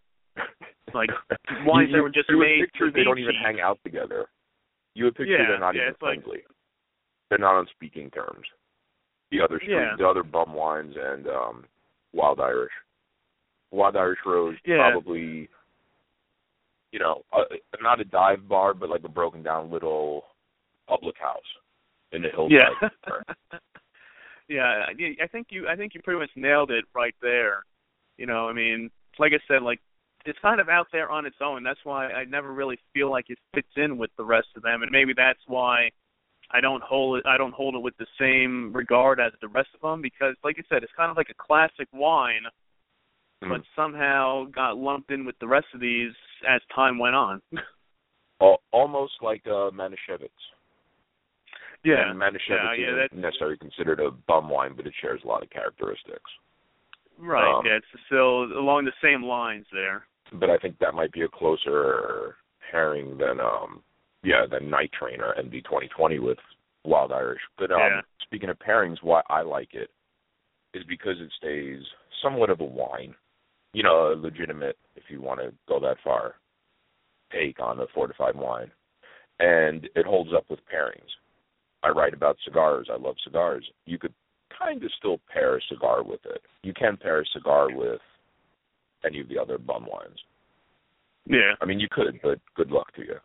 like 0.95 1.09
wines 1.67 1.89
you, 1.91 1.97
that 1.97 2.03
were 2.03 2.11
just 2.11 2.29
you 2.29 2.39
made 2.39 2.67
to 2.79 2.91
they 2.93 3.05
don't 3.05 3.19
even 3.19 3.33
cheap. 3.33 3.43
hang 3.45 3.61
out 3.61 3.79
together. 3.85 4.27
You 4.95 5.05
would 5.05 5.15
picture 5.15 5.33
Yeah, 5.39 5.47
they're 5.49 5.59
not 5.61 5.75
yeah, 5.75 5.83
even 5.83 5.93
it's 5.95 6.03
like- 6.03 6.23
friendly. 6.23 6.43
they're 7.31 7.39
not 7.39 7.57
on 7.57 7.67
speaking 7.75 8.11
terms. 8.11 8.47
The 9.31 9.41
other 9.41 9.59
street, 9.59 9.73
Yeah. 9.73 9.95
the 9.99 10.07
other 10.07 10.23
bum 10.23 10.53
wines 10.55 10.95
and 10.97 11.27
um 11.29 11.65
Wild 12.13 12.41
Irish. 12.41 12.73
Wild 13.71 13.97
Irish 13.97 14.19
Rose 14.25 14.57
Yeah. 14.65 14.91
probably 14.91 15.49
you 16.93 17.01
know, 17.01 17.23
uh, 17.33 17.43
not 17.83 18.01
a 18.01 18.05
dive 18.05 18.49
bar 18.49 18.73
but 18.75 18.89
like 18.89 19.05
a 19.05 19.09
broken 19.09 19.43
down 19.43 19.71
little 19.71 20.25
public 20.89 21.17
house 21.19 21.43
in 22.13 22.23
the 22.23 22.29
hills. 22.31 22.51
Yeah. 22.53 22.89
yeah, 24.49 24.85
I- 24.89 25.23
I 25.23 25.27
think 25.27 25.49
you 25.51 25.69
I 25.69 25.77
think 25.77 25.95
you 25.95 26.01
pretty 26.03 26.21
much 26.21 26.31
nailed 26.37 26.71
it 26.71 26.85
right 26.95 27.15
there. 27.21 27.65
You 28.17 28.27
know, 28.27 28.49
I 28.49 28.53
mean, 28.53 28.91
like 29.19 29.33
I 29.33 29.41
said, 29.49 29.63
like 29.63 29.81
it's 30.25 30.39
kind 30.41 30.61
of 30.61 30.69
out 30.69 30.89
there 30.93 31.11
on 31.11 31.27
its 31.27 31.37
own. 31.41 31.63
That's 31.63 31.85
why 31.85 32.07
I 32.09 32.25
never 32.25 32.53
really 32.53 32.79
feel 32.95 33.11
like 33.11 33.27
it 33.31 33.39
fits 33.55 33.69
in 33.77 33.99
with 33.99 34.11
the 34.17 34.25
rest 34.25 34.49
of 34.57 34.63
them, 34.63 34.83
and 34.83 34.91
maybe 34.91 35.13
that's 35.15 35.39
why 35.47 35.91
I 36.53 36.61
don't 36.61 36.83
hold 36.83 37.19
it. 37.19 37.27
I 37.27 37.37
don't 37.37 37.53
hold 37.55 37.75
it 37.75 37.81
with 37.83 37.97
the 37.99 38.07
same 38.21 38.73
regard 38.73 39.19
as 39.21 39.33
the 39.41 39.49
rest 39.49 39.69
of 39.75 39.81
them 39.81 40.01
because, 40.01 40.35
like 40.45 40.57
I 40.59 40.63
said, 40.69 40.83
it's 40.83 40.93
kind 40.97 41.11
of 41.11 41.17
like 41.17 41.31
a 41.31 41.35
classic 41.35 41.89
wine, 41.93 42.43
Mm. 43.45 43.51
but 43.51 43.61
somehow 43.77 44.45
got 44.47 44.79
lumped 44.79 45.11
in 45.11 45.27
with 45.27 45.39
the 45.41 45.47
rest 45.47 45.67
of 45.75 45.81
these 45.81 46.13
as 46.49 46.63
time 46.75 46.99
went 46.99 47.15
on. 47.15 47.43
Almost 48.73 49.13
like 49.23 49.43
uh 49.47 49.71
Manischewitz. 49.71 50.29
yeah, 51.85 52.11
And 52.11 52.19
Manischewitz 52.21 52.39
yeah, 52.49 52.73
yeah, 52.79 52.87
isn't 52.87 52.97
that's 52.99 53.15
necessarily 53.15 53.57
considered 53.59 54.01
a 54.01 54.11
bum 54.11 54.49
wine, 54.49 54.73
but 54.77 54.87
it 54.87 54.95
shares 55.01 55.21
a 55.25 55.29
lot 55.29 55.43
of 55.43 55.51
characteristics. 55.51 56.31
right. 57.19 57.59
um, 57.59 57.65
yeah, 57.67 57.73
it's 57.77 57.87
still 58.07 58.45
along 58.59 58.85
the 58.87 58.93
same 59.03 59.23
lines 59.23 59.67
there. 59.73 60.07
but 60.33 60.51
I 60.51 60.59
think 60.59 60.79
that 60.79 60.95
might 60.95 61.13
be 61.13 61.23
a 61.23 61.29
closer 61.29 62.37
pairing 62.71 63.17
than 63.19 63.41
um 63.41 63.83
yeah 64.27 64.45
than 64.51 64.69
Night 64.69 64.91
Train 64.99 65.21
or 65.21 65.35
MD 65.35 65.65
twenty 65.65 65.89
twenty 65.89 66.19
with 66.19 66.39
Wild 66.85 67.13
Irish. 67.13 67.41
But 67.57 67.71
um 67.71 67.79
Yeah. 67.79 68.01
speaking 68.23 68.51
of 68.51 68.59
pairings, 68.59 69.03
why 69.03 69.23
I 69.29 69.43
like 69.43 69.73
it 69.73 69.91
is 70.75 70.85
because 70.85 71.17
it 71.21 71.31
stays 71.39 71.83
somewhat 72.23 72.51
of 72.51 72.61
a 72.61 72.65
wine. 72.65 73.15
You 73.73 73.83
know, 73.83 74.13
a 74.13 74.15
legitimate 74.15 74.77
if 74.97 75.05
you 75.09 75.21
want 75.21 75.41
to 75.41 75.53
go 75.69 75.79
that 75.81 75.99
far 76.03 76.35
take 77.33 77.61
on 77.61 77.81
a 77.81 77.87
fortified 77.95 78.37
wine. 78.37 78.71
And 79.39 79.89
it 79.95 80.07
holds 80.07 80.31
up 80.35 80.45
with 80.49 80.61
pairings. 80.73 81.11
I 81.83 81.89
write 81.89 82.15
about 82.15 82.39
cigars. 82.45 82.89
I 82.91 82.97
love 82.97 83.17
cigars. 83.23 83.69
You 83.85 83.99
could 83.99 84.15
kind 84.57 84.83
of 84.83 84.91
still 84.99 85.21
pair 85.33 85.57
a 85.57 85.61
cigar 85.69 86.03
with 86.03 86.21
it. 86.25 86.41
You 86.63 86.73
can 86.73 86.97
pair 86.97 87.21
a 87.21 87.27
cigar 87.27 87.69
with 87.71 88.01
any 89.05 89.21
of 89.21 89.29
the 89.29 89.39
other 89.39 89.59
bum 89.59 89.87
wines. 89.87 90.19
Yeah. 91.27 91.55
I 91.61 91.65
mean, 91.67 91.81
you 91.81 91.89
could, 91.91 92.19
but 92.23 92.39
good 92.55 92.71
luck 92.71 92.95
to 92.95 93.03
you. 93.03 93.17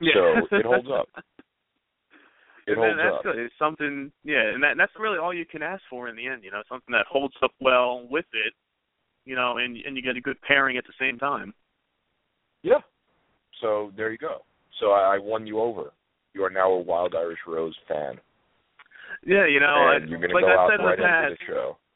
Yeah. 0.00 0.40
So 0.48 0.56
it 0.56 0.66
holds 0.66 0.88
up. 0.88 1.08
It 2.66 2.78
and 2.78 2.82
holds 2.82 3.00
that's 3.02 3.26
up. 3.26 3.34
It's 3.36 3.54
something, 3.58 4.12
yeah, 4.22 4.52
and 4.54 4.62
that 4.62 4.76
that's 4.76 4.92
really 5.00 5.18
all 5.18 5.34
you 5.34 5.46
can 5.46 5.62
ask 5.62 5.82
for 5.88 6.08
in 6.08 6.14
the 6.14 6.26
end. 6.28 6.44
You 6.44 6.52
know, 6.52 6.62
something 6.68 6.92
that 6.92 7.06
holds 7.10 7.34
up 7.42 7.50
well 7.58 8.06
with 8.08 8.26
it. 8.32 8.52
You 9.24 9.34
know, 9.34 9.56
and 9.56 9.76
and 9.78 9.96
you 9.96 10.02
get 10.02 10.16
a 10.16 10.20
good 10.20 10.40
pairing 10.42 10.76
at 10.76 10.84
the 10.84 10.92
same 11.00 11.18
time. 11.18 11.52
Yeah. 12.62 12.78
So 13.60 13.92
there 13.96 14.12
you 14.12 14.18
go. 14.18 14.44
So 14.78 14.92
I, 14.92 15.16
I 15.16 15.18
won 15.18 15.46
you 15.46 15.58
over. 15.58 15.92
You 16.32 16.44
are 16.44 16.50
now 16.50 16.70
a 16.70 16.80
Wild 16.80 17.14
Irish 17.14 17.40
Rose 17.46 17.76
fan, 17.88 18.20
Yeah, 19.26 19.46
you 19.46 19.58
know, 19.58 19.74
and 19.90 20.04
I, 20.04 20.08
you're 20.08 20.18
going 20.18 20.30
to 20.30 20.34
like 20.34 20.44
go 20.44 20.54
I 20.54 20.54
out 20.54 20.78
right 20.78 20.98
into 20.98 21.36
the 21.38 21.46
show. 21.46 21.76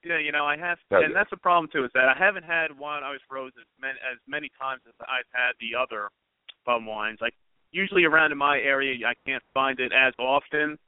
Yeah, 0.00 0.16
you 0.16 0.32
know, 0.32 0.48
I 0.48 0.56
have, 0.56 0.80
and 0.96 1.12
that's 1.14 1.28
the 1.28 1.36
problem 1.36 1.68
too. 1.68 1.84
Is 1.84 1.92
that 1.92 2.08
I 2.08 2.16
haven't 2.16 2.48
had 2.48 2.72
Wild 2.72 3.04
Irish 3.04 3.20
Rose 3.28 3.52
as 3.60 3.68
many, 3.76 4.00
as 4.00 4.16
many 4.24 4.48
times 4.56 4.80
as 4.88 4.96
I've 5.04 5.28
had 5.28 5.52
the 5.60 5.76
other 5.76 6.08
bum 6.64 6.86
wines. 6.86 7.18
Like 7.20 7.34
usually 7.72 8.04
around 8.04 8.32
in 8.32 8.38
my 8.38 8.58
area, 8.58 9.06
I 9.06 9.14
can't 9.26 9.42
find 9.54 9.78
it 9.80 9.92
as 9.92 10.14
often. 10.18 10.78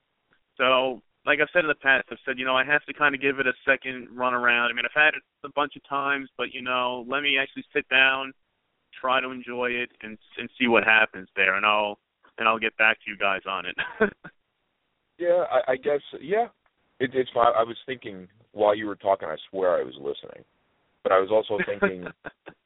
So, 0.56 1.00
like 1.24 1.38
I've 1.40 1.48
said 1.52 1.64
in 1.64 1.68
the 1.68 1.74
past, 1.74 2.08
I've 2.10 2.18
said, 2.26 2.38
you 2.38 2.44
know, 2.44 2.56
I 2.56 2.64
have 2.64 2.84
to 2.84 2.92
kind 2.92 3.14
of 3.14 3.20
give 3.20 3.38
it 3.38 3.46
a 3.46 3.52
second 3.64 4.08
run 4.12 4.34
around. 4.34 4.70
I 4.70 4.74
mean, 4.74 4.84
I've 4.84 5.02
had 5.02 5.14
it 5.14 5.22
a 5.44 5.48
bunch 5.54 5.76
of 5.76 5.88
times, 5.88 6.28
but 6.36 6.52
you 6.52 6.62
know, 6.62 7.04
let 7.08 7.22
me 7.22 7.38
actually 7.38 7.64
sit 7.74 7.88
down, 7.88 8.32
try 9.00 9.20
to 9.20 9.30
enjoy 9.30 9.70
it, 9.70 9.90
and 10.02 10.18
and 10.38 10.50
see 10.58 10.68
what 10.68 10.84
happens 10.84 11.28
there, 11.36 11.54
and 11.54 11.64
I'll 11.64 11.98
and 12.38 12.48
I'll 12.48 12.58
get 12.58 12.76
back 12.76 12.98
to 13.04 13.10
you 13.10 13.16
guys 13.16 13.42
on 13.48 13.66
it. 13.66 13.76
Yeah, 15.18 15.44
I, 15.50 15.72
I 15.72 15.76
guess. 15.76 16.00
Yeah, 16.20 16.46
it, 16.98 17.10
it's 17.14 17.30
fine. 17.32 17.52
I 17.56 17.62
was 17.62 17.76
thinking 17.86 18.26
while 18.52 18.74
you 18.74 18.86
were 18.86 18.96
talking. 18.96 19.28
I 19.28 19.36
swear 19.50 19.78
I 19.78 19.84
was 19.84 19.94
listening, 19.94 20.44
but 21.04 21.12
I 21.12 21.20
was 21.20 21.30
also 21.30 21.62
thinking, 21.64 22.06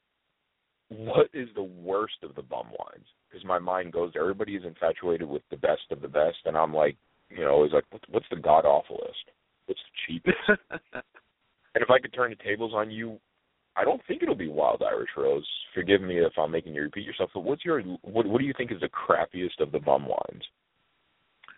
what 0.89 1.29
is 1.33 1.49
the 1.55 1.63
worst 1.63 2.17
of 2.23 2.35
the 2.35 2.43
bum 2.43 2.67
wines? 2.67 3.07
Because 3.29 3.45
my 3.45 3.59
mind 3.59 3.93
goes, 3.93 4.13
everybody 4.19 4.55
is 4.55 4.65
infatuated 4.65 5.29
with 5.29 5.43
the 5.51 5.57
best 5.57 5.83
of 5.91 6.01
the 6.01 6.09
best, 6.09 6.39
and 6.45 6.57
I'm 6.57 6.73
like, 6.73 6.97
you 7.29 7.45
know, 7.45 7.65
it's 7.65 7.75
like, 7.75 7.85
what's 8.09 8.27
the 8.31 8.37
god 8.37 8.65
awfulest? 8.65 9.31
What's 9.67 9.81
the 9.81 9.97
cheapest? 10.07 10.39
and 10.49 11.83
if 11.83 11.91
I 11.91 11.99
could 11.99 12.15
turn 12.15 12.31
the 12.31 12.45
tables 12.45 12.73
on 12.75 12.91
you, 12.91 13.19
I 13.77 13.85
don't 13.85 14.01
think 14.07 14.23
it'll 14.23 14.37
be 14.37 14.49
Wild 14.49 14.83
Irish 14.83 15.11
Rose. 15.17 15.47
Forgive 15.75 16.01
me 16.01 16.19
if 16.19 16.33
I'm 16.39 16.53
making 16.53 16.75
you 16.75 16.83
repeat 16.83 17.05
yourself, 17.05 17.31
but 17.35 17.41
what's 17.41 17.65
your 17.65 17.83
what? 17.83 18.27
What 18.27 18.39
do 18.39 18.47
you 18.47 18.55
think 18.57 18.73
is 18.73 18.81
the 18.81 18.89
crappiest 18.89 19.61
of 19.61 19.71
the 19.71 19.81
bum 19.81 20.07
wines? 20.07 20.43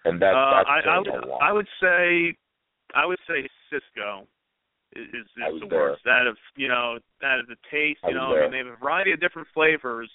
And 0.04 0.20
that 0.20 0.34
uh, 0.34 0.50
that's 0.56 0.68
I, 0.86 0.90
I 0.90 0.98
would. 0.98 1.08
I 1.40 1.52
would 1.52 1.68
say 1.80 2.36
I 2.94 3.06
would 3.06 3.18
say 3.28 3.48
Cisco 3.70 4.26
is 4.96 5.06
is, 5.14 5.26
I 5.42 5.48
is 5.50 5.60
the 5.60 5.66
there. 5.68 5.78
worst. 5.90 6.06
Out 6.06 6.26
of 6.26 6.36
you 6.56 6.68
know, 6.68 6.98
out 7.22 7.38
of 7.40 7.46
the 7.46 7.56
taste, 7.70 8.00
you 8.04 8.14
was 8.14 8.14
know, 8.14 8.36
I 8.36 8.42
mean 8.42 8.50
they 8.52 8.58
have 8.58 8.66
a 8.68 8.76
variety 8.76 9.12
of 9.12 9.20
different 9.20 9.48
flavors, 9.54 10.10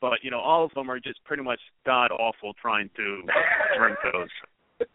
but 0.00 0.18
you 0.22 0.30
know, 0.30 0.40
all 0.40 0.64
of 0.64 0.72
them 0.74 0.90
are 0.90 1.00
just 1.00 1.22
pretty 1.24 1.42
much 1.42 1.60
god 1.86 2.10
awful 2.12 2.54
trying 2.60 2.90
to 2.96 3.22
drink 3.78 3.96
those. 4.12 4.88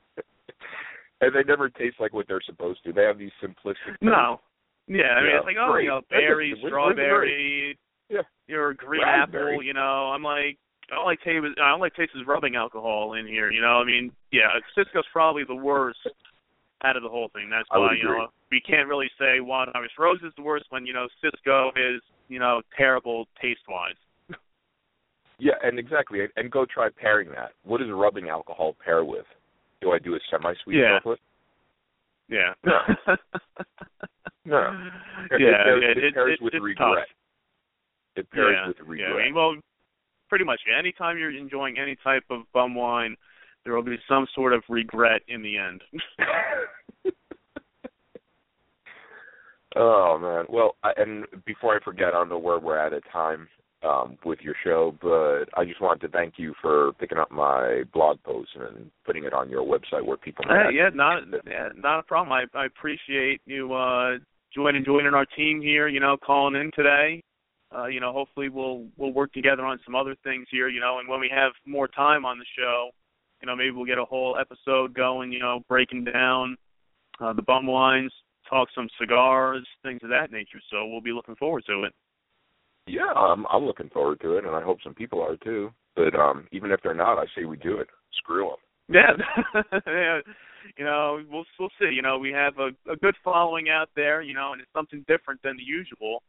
and 1.22 1.34
they 1.36 1.44
never 1.44 1.70
taste 1.70 1.98
like 2.00 2.14
what 2.14 2.28
they're 2.28 2.42
supposed 2.46 2.84
to. 2.84 2.94
They 2.94 3.04
have 3.04 3.18
these 3.18 3.32
simplistic. 3.44 3.96
No. 4.02 4.42
Yeah, 4.88 5.04
I 5.16 5.22
mean 5.22 5.30
Yeah, 5.32 5.38
it's 5.38 5.46
like 5.46 5.56
oh 5.60 5.72
great. 5.72 5.84
you 5.86 5.90
know, 5.90 6.02
berry, 6.10 6.56
strawberry, 6.66 7.78
Yeah. 8.10 8.22
your 8.48 8.74
green 8.74 9.02
Raspberry. 9.04 9.54
apple, 9.54 9.64
you 9.64 9.74
know, 9.74 10.12
I'm 10.12 10.24
like 10.24 10.58
all 10.96 11.08
I 11.08 11.16
taste 11.16 11.46
is 11.46 11.54
all 11.62 11.82
I 11.84 11.90
taste 11.90 12.12
is 12.16 12.28
rubbing 12.28 12.56
alcohol 12.56 13.14
in 13.14 13.26
here, 13.26 13.50
you 13.52 13.62
know. 13.62 13.78
I 13.80 13.86
mean, 13.86 14.12
yeah, 14.32 14.50
Cisco's 14.76 15.06
probably 15.14 15.44
the 15.46 15.56
worst 15.56 16.00
out 16.84 16.98
of 16.98 17.04
the 17.04 17.10
whole 17.10 17.30
thing. 17.34 17.50
That's 17.50 17.68
why, 17.70 17.94
you 17.98 18.04
know, 18.04 18.28
we 18.52 18.62
can't 18.62 18.88
really 18.88 19.10
say 19.20 19.40
Wild 19.40 19.70
Irish 19.76 19.92
Rose 19.98 20.20
is 20.24 20.34
the 20.38 20.44
worst 20.44 20.66
when, 20.70 20.86
you 20.86 20.94
know, 20.94 21.08
Cisco 21.22 21.70
is, 21.76 22.02
you 22.28 22.40
know, 22.40 22.62
terrible 22.78 23.28
taste 23.42 23.62
wise. 23.70 23.96
Yeah, 25.40 25.54
and 25.64 25.80
exactly, 25.80 26.22
and, 26.22 26.30
and 26.38 26.52
go 26.52 26.64
try 26.64 26.90
pairing 26.96 27.28
that. 27.32 27.52
What 27.66 27.80
does 27.80 27.90
rubbing 27.92 28.30
alcohol 28.30 28.76
pair 28.86 29.04
with? 29.04 29.26
Do 29.82 29.92
I 29.92 29.98
do 30.00 30.14
a 30.14 30.20
semi-sweet 30.30 30.78
Yeah. 30.78 31.00
chocolate? 31.00 31.20
Yeah. 32.30 32.54
No. 32.64 32.80
No. 34.46 34.90
It 35.32 35.42
Yeah, 35.42 35.64
pairs, 35.64 35.84
it, 35.84 35.98
it 35.98 36.04
it, 36.04 36.14
pairs 36.14 36.38
it, 36.40 36.44
with 36.44 36.54
regret. 36.54 36.78
tough. 36.78 37.08
It 38.16 38.30
pairs 38.32 38.56
yeah. 38.60 38.68
with 38.68 38.78
Yeah, 38.78 39.06
regret. 39.06 39.22
I 39.22 39.26
mean, 39.26 39.34
well, 39.34 39.56
pretty 40.30 40.46
much 40.46 40.60
anytime 40.78 41.18
you're 41.18 41.36
enjoying 41.36 41.78
any 41.80 41.96
type 42.04 42.24
of 42.30 42.42
bum 42.54 42.76
wine, 42.76 43.16
there 43.64 43.74
will 43.74 43.84
be 43.84 43.98
some 44.08 44.28
sort 44.36 44.54
of 44.54 44.64
regret 44.70 45.22
in 45.28 45.42
the 45.42 45.58
end. 45.58 45.82
oh 49.76 50.18
man. 50.20 50.46
Well, 50.50 50.76
I, 50.84 50.92
and 50.98 51.26
before 51.46 51.76
I 51.76 51.84
forget, 51.84 52.10
I 52.10 52.12
don't 52.12 52.30
know 52.30 52.38
where 52.38 52.60
we're 52.60 52.78
at 52.78 52.94
at 52.94 53.04
time 53.12 53.48
um, 53.84 54.18
with 54.26 54.40
your 54.42 54.56
show, 54.64 54.96
but 55.02 55.46
I 55.60 55.66
just 55.66 55.82
wanted 55.82 56.02
to 56.02 56.08
thank 56.10 56.36
you 56.38 56.54
for 56.62 56.94
picking 56.94 57.18
up 57.18 57.32
my 57.32 57.84
blog 57.94 58.22
post 58.24 58.50
and 58.56 58.90
putting 59.06 59.26
it 59.26 59.34
on 59.34 59.50
your 59.50 59.64
website 59.64 60.06
where 60.06 60.18
people. 60.18 60.46
Uh, 60.50 60.70
yeah, 60.70 60.90
not 60.94 61.24
yeah, 61.46 61.70
not 61.76 62.00
a 62.00 62.04
problem. 62.04 62.32
I, 62.32 62.58
I 62.58 62.66
appreciate 62.66 63.42
you 63.46 63.74
uh, 63.74 64.18
joining 64.54 64.86
joining 64.86 65.14
our 65.14 65.26
team 65.26 65.62
here. 65.62 65.88
You 65.88 66.00
know, 66.00 66.18
calling 66.18 66.56
in 66.56 66.72
today. 66.76 67.24
Uh, 67.76 67.88
you 67.88 68.00
know, 68.00 68.14
hopefully 68.14 68.50
we'll 68.50 68.86
we'll 68.98 69.14
work 69.14 69.34
together 69.34 69.66
on 69.66 69.80
some 69.86 69.96
other 69.96 70.16
things 70.24 70.48
here. 70.52 70.70
You 70.70 70.80
know, 70.80 71.00
and 71.00 71.10
when 71.10 71.20
we 71.20 71.32
have 71.34 71.52
more 71.66 71.88
time 71.88 72.26
on 72.26 72.38
the 72.38 72.46
show, 72.58 72.92
you 73.44 73.48
know, 73.48 73.58
maybe 73.58 73.72
we'll 73.72 73.86
get 73.86 73.98
a 73.98 74.06
whole 74.06 74.38
episode 74.40 74.94
going. 74.94 75.34
You 75.34 75.40
know, 75.40 75.60
breaking 75.68 76.06
down 76.06 76.56
uh, 77.20 77.34
the 77.34 77.42
bum 77.42 77.68
wines, 77.68 78.12
talk 78.50 78.70
some 78.74 78.88
cigars, 79.00 79.68
things 79.84 80.00
of 80.02 80.10
that 80.10 80.32
nature. 80.32 80.62
So 80.72 80.88
we'll 80.88 81.02
be 81.02 81.12
looking 81.12 81.36
forward 81.36 81.66
to 81.68 81.84
it. 81.84 81.94
Yeah, 82.88 83.12
I'm 83.14 83.46
I'm 83.48 83.66
looking 83.66 83.90
forward 83.90 84.22
to 84.22 84.38
it, 84.38 84.46
and 84.46 84.56
I 84.56 84.62
hope 84.62 84.78
some 84.82 84.94
people 84.94 85.22
are 85.22 85.36
too. 85.36 85.72
But 85.96 86.16
um 86.16 86.48
even 86.54 86.72
if 86.72 86.80
they're 86.82 86.94
not, 86.94 87.18
I 87.18 87.26
say 87.36 87.44
we 87.44 87.58
do 87.58 87.80
it. 87.80 87.88
Screw 88.14 88.50
them. 88.50 88.96
Yeah, 88.96 89.62
yeah. 89.88 90.20
You 90.78 90.86
know, 90.86 91.22
we'll 91.30 91.44
we'll 91.60 91.70
see. 91.80 91.94
You 91.94 92.02
know, 92.02 92.18
we 92.18 92.32
have 92.32 92.54
a, 92.60 92.70
a 92.90 92.96
good 92.96 93.16
following 93.26 93.70
out 93.70 93.90
there. 93.94 94.22
You 94.22 94.36
know, 94.36 94.54
and 94.54 94.62
it's 94.62 94.72
something 94.74 95.04
different 95.06 95.42
than 95.44 95.58
the 95.58 95.64
usual. 95.64 96.24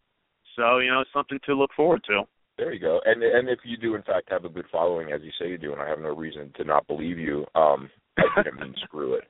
So 0.57 0.79
you 0.79 0.91
know, 0.91 1.05
something 1.13 1.39
to 1.47 1.55
look 1.55 1.71
forward 1.77 2.03
to. 2.09 2.23
There 2.57 2.73
you 2.73 2.79
go. 2.81 3.01
And 3.05 3.23
and 3.23 3.49
if 3.49 3.59
you 3.65 3.77
do 3.77 3.95
in 3.97 4.03
fact 4.03 4.31
have 4.31 4.45
a 4.45 4.49
good 4.49 4.67
following, 4.71 5.13
as 5.13 5.21
you 5.23 5.31
say 5.41 5.49
you 5.49 5.59
do, 5.59 5.73
and 5.73 5.81
I 5.83 5.89
have 5.89 5.99
no 6.01 6.15
reason 6.15 6.53
to 6.57 6.65
not 6.65 6.87
believe 6.87 7.19
you, 7.19 7.45
um, 7.55 7.91
I 8.17 8.43
didn't 8.43 8.61
mean 8.61 8.75
screw 8.85 9.15
it. 9.15 9.25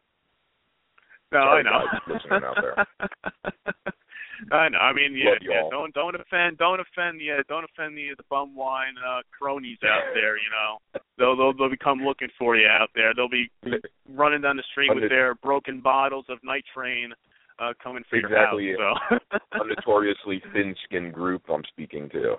No, 1.32 1.38
Sorry, 1.40 1.60
I 1.60 1.62
know. 1.64 1.86
guys 1.90 2.00
listening 2.22 2.44
out 2.44 2.56
there. 2.60 2.86
I 4.52 4.68
know. 4.68 4.78
I 4.78 4.92
mean, 4.92 5.16
yeah, 5.16 5.34
yeah. 5.40 5.62
Don't 5.70 5.94
don't 5.94 6.14
offend, 6.14 6.58
don't 6.58 6.80
offend, 6.80 7.20
yeah, 7.20 7.40
don't 7.48 7.64
offend 7.64 7.96
the 7.96 8.10
the 8.16 8.24
bum 8.28 8.54
wine 8.54 8.94
uh, 8.98 9.20
cronies 9.36 9.78
out 9.84 10.02
there. 10.14 10.36
You 10.36 10.50
know, 10.52 11.00
they'll 11.18 11.36
they'll 11.36 11.52
they'll 11.56 11.70
become 11.70 12.00
looking 12.00 12.28
for 12.38 12.56
you 12.56 12.66
out 12.66 12.90
there. 12.94 13.14
They'll 13.14 13.28
be 13.28 13.48
running 14.12 14.42
down 14.42 14.56
the 14.56 14.64
street 14.70 14.90
with 14.94 15.08
their 15.08 15.34
broken 15.36 15.80
bottles 15.80 16.26
of 16.28 16.38
night 16.44 16.64
train, 16.74 17.12
uh, 17.58 17.72
coming 17.82 18.02
for 18.10 18.16
Exactly. 18.16 18.64
your 18.64 18.80
house. 18.94 19.20
So. 19.32 19.38
a 19.52 19.66
notoriously 19.66 20.42
thin-skinned 20.52 21.14
group 21.14 21.42
I'm 21.48 21.62
speaking 21.68 22.10
to. 22.10 22.36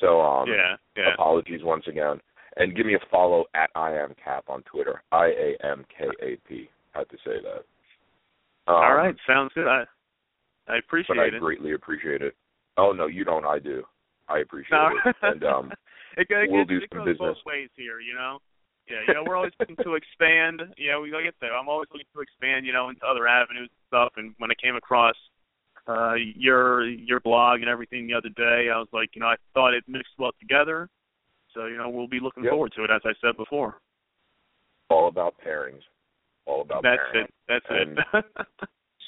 So 0.00 0.20
um, 0.20 0.48
yeah, 0.48 0.76
yeah. 0.96 1.12
apologies 1.14 1.60
once 1.62 1.84
again. 1.86 2.20
And 2.56 2.76
give 2.76 2.86
me 2.86 2.94
a 2.94 2.98
follow 3.10 3.44
at 3.54 3.70
I 3.74 3.92
am 3.94 4.14
Kap 4.22 4.44
on 4.48 4.62
Twitter. 4.62 5.02
I 5.12 5.26
A 5.26 5.66
M 5.66 5.84
K 5.96 6.04
A 6.22 6.36
P. 6.48 6.68
Had 6.92 7.08
to 7.10 7.16
say 7.24 7.40
that. 7.42 7.64
Um, 8.70 8.76
All 8.76 8.94
right, 8.94 9.14
sounds 9.26 9.52
good. 9.54 9.66
I 9.66 9.84
I 10.68 10.76
appreciate 10.78 11.16
it 11.16 11.18
but 11.18 11.34
I 11.34 11.36
it. 11.36 11.40
greatly 11.40 11.72
appreciate 11.72 12.22
it. 12.22 12.34
Oh 12.76 12.92
no, 12.92 13.06
you 13.06 13.24
don't. 13.24 13.44
I 13.44 13.58
do. 13.58 13.82
I 14.28 14.38
appreciate 14.38 14.70
No. 14.78 14.90
it. 15.04 15.16
And 15.22 15.44
um, 15.44 15.72
it, 16.16 16.26
it, 16.30 16.50
we'll 16.50 16.64
gets- 16.64 16.68
do 16.70 16.76
it 16.84 16.88
some 16.90 16.98
goes 16.98 17.06
business. 17.14 17.36
both 17.36 17.46
ways 17.46 17.68
here, 17.76 18.00
you 18.00 18.14
know. 18.14 18.38
Yeah, 18.88 19.00
you 19.08 19.14
know, 19.14 19.24
we're 19.26 19.36
always 19.36 19.52
looking 19.58 19.76
to 19.82 19.94
expand. 19.94 20.60
Yeah, 20.76 20.98
we 21.00 21.10
gotta 21.10 21.24
get 21.24 21.34
there. 21.40 21.56
I'm 21.56 21.68
always 21.68 21.88
looking 21.90 22.06
to 22.14 22.20
expand, 22.20 22.66
you 22.66 22.72
know, 22.72 22.90
into 22.90 23.00
other 23.06 23.26
avenues 23.26 23.70
and 23.72 23.86
stuff. 23.88 24.12
And 24.16 24.34
when 24.38 24.50
I 24.50 24.54
came 24.62 24.76
across 24.76 25.16
uh 25.86 26.14
your 26.14 26.86
your 26.88 27.20
blog 27.20 27.60
and 27.60 27.68
everything 27.68 28.06
the 28.06 28.14
other 28.14 28.30
day, 28.30 28.68
I 28.72 28.78
was 28.78 28.88
like, 28.92 29.10
you 29.14 29.20
know, 29.20 29.26
I 29.28 29.36
thought 29.52 29.74
it 29.74 29.84
mixed 29.86 30.14
well 30.18 30.32
together. 30.40 30.88
So 31.52 31.66
you 31.66 31.76
know, 31.76 31.88
we'll 31.88 32.08
be 32.08 32.20
looking 32.20 32.44
Yep. 32.44 32.52
forward 32.52 32.72
to 32.76 32.84
it, 32.84 32.90
as 32.90 33.02
I 33.04 33.12
said 33.20 33.36
before. 33.36 33.80
all 34.90 35.08
about 35.08 35.34
pairings. 35.44 35.80
All 36.46 36.62
about 36.62 36.82
That's 36.82 37.00
pairings. 37.14 37.24
it. 37.24 37.30
That's 37.48 37.66
And 37.68 37.98
it. 37.98 38.24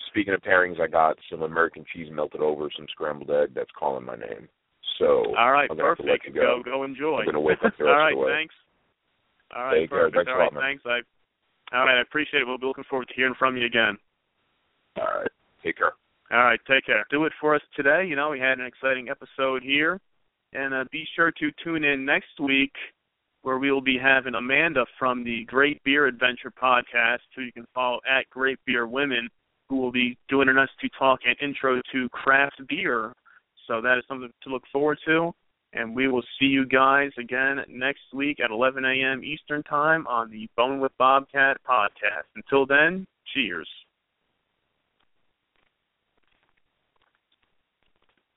Speaking 0.09 0.33
of 0.35 0.41
pairings, 0.41 0.81
I 0.81 0.87
got 0.87 1.19
some 1.31 1.43
American 1.43 1.85
cheese 1.93 2.09
melted 2.11 2.41
over, 2.41 2.71
some 2.75 2.87
scrambled 2.91 3.31
egg. 3.31 3.51
That's 3.55 3.71
calling 3.79 4.05
my 4.05 4.17
name. 4.17 4.49
So 4.99 5.35
All 5.37 5.53
right, 5.53 5.69
I'm 5.71 5.77
gonna 5.77 5.89
have 5.91 5.99
to 5.99 6.05
perfect. 6.05 6.27
you 6.27 6.33
go. 6.33 6.63
go 6.65 6.85
enjoy. 6.85 7.19
I'm 7.21 7.27
gonna 7.27 7.41
wake 7.41 7.59
up 7.65 7.73
the 7.79 7.85
rest 7.85 7.97
right, 7.99 8.13
of 8.13 8.19
the 8.19 8.25
way. 8.25 8.33
thanks. 8.33 8.55
All 9.55 9.65
right, 9.65 9.81
Take 9.81 9.91
perfect. 9.91 10.17
Thanks 10.17 10.29
a 10.29 10.33
All 10.33 10.39
lot, 10.39 10.55
right, 10.55 10.63
thanks. 10.63 10.83
I 10.87 11.77
all 11.77 11.85
right, 11.85 11.99
I 11.99 12.01
appreciate 12.03 12.41
it. 12.41 12.47
We'll 12.47 12.59
be 12.59 12.67
looking 12.67 12.85
forward 12.89 13.09
to 13.09 13.15
hearing 13.15 13.35
from 13.39 13.57
you 13.57 13.67
again. 13.67 13.99
All 14.97 15.05
right. 15.05 15.31
Take 15.63 15.79
care. 15.79 15.93
All 16.33 16.43
right, 16.43 16.61
take 16.67 16.87
care. 16.87 17.05
Do 17.11 17.25
it 17.25 17.33
for 17.41 17.55
us 17.55 17.63
today. 17.75 18.05
You 18.09 18.17
know, 18.17 18.31
we 18.31 18.41
had 18.41 18.59
an 18.59 18.67
exciting 18.67 19.09
episode 19.09 19.63
here. 19.63 20.01
And 20.53 20.75
uh, 20.75 20.85
be 20.91 21.05
sure 21.15 21.31
to 21.33 21.51
tune 21.63 21.85
in 21.85 22.05
next 22.05 22.41
week 22.41 22.73
where 23.43 23.59
we 23.59 23.71
will 23.71 23.81
be 23.81 23.99
having 24.01 24.35
Amanda 24.35 24.85
from 24.99 25.23
the 25.23 25.45
Great 25.45 25.83
Beer 25.85 26.07
Adventure 26.07 26.53
podcast, 26.61 27.19
who 27.35 27.43
you 27.43 27.53
can 27.53 27.67
follow 27.75 28.01
at 28.09 28.29
Great 28.31 28.59
Beer 28.67 28.89
Women, 28.89 29.29
who 29.69 29.77
will 29.77 29.93
be 29.93 30.19
joining 30.29 30.57
us 30.59 30.69
to 30.81 30.89
talk 30.99 31.21
an 31.25 31.37
intro 31.41 31.81
to 31.93 32.09
craft 32.09 32.61
beer. 32.69 33.13
So 33.69 33.81
that 33.81 33.99
is 33.99 34.05
something 34.09 34.31
to 34.43 34.49
look 34.49 34.65
forward 34.73 34.99
to. 35.07 35.33
And 35.73 35.95
we 35.95 36.09
will 36.09 36.25
see 36.41 36.47
you 36.47 36.67
guys 36.67 37.11
again 37.19 37.59
next 37.69 38.03
week 38.13 38.41
at 38.41 38.51
11 38.51 38.85
a.m. 38.85 39.23
Eastern 39.23 39.63
Time 39.65 40.07
on 40.07 40.31
the 40.31 40.49
Bum 40.57 40.81
Wine 40.81 40.89
Bobcat 40.99 41.59
podcast. 41.69 42.27
Until 42.35 42.67
then, 42.67 43.07
cheers. 43.33 43.69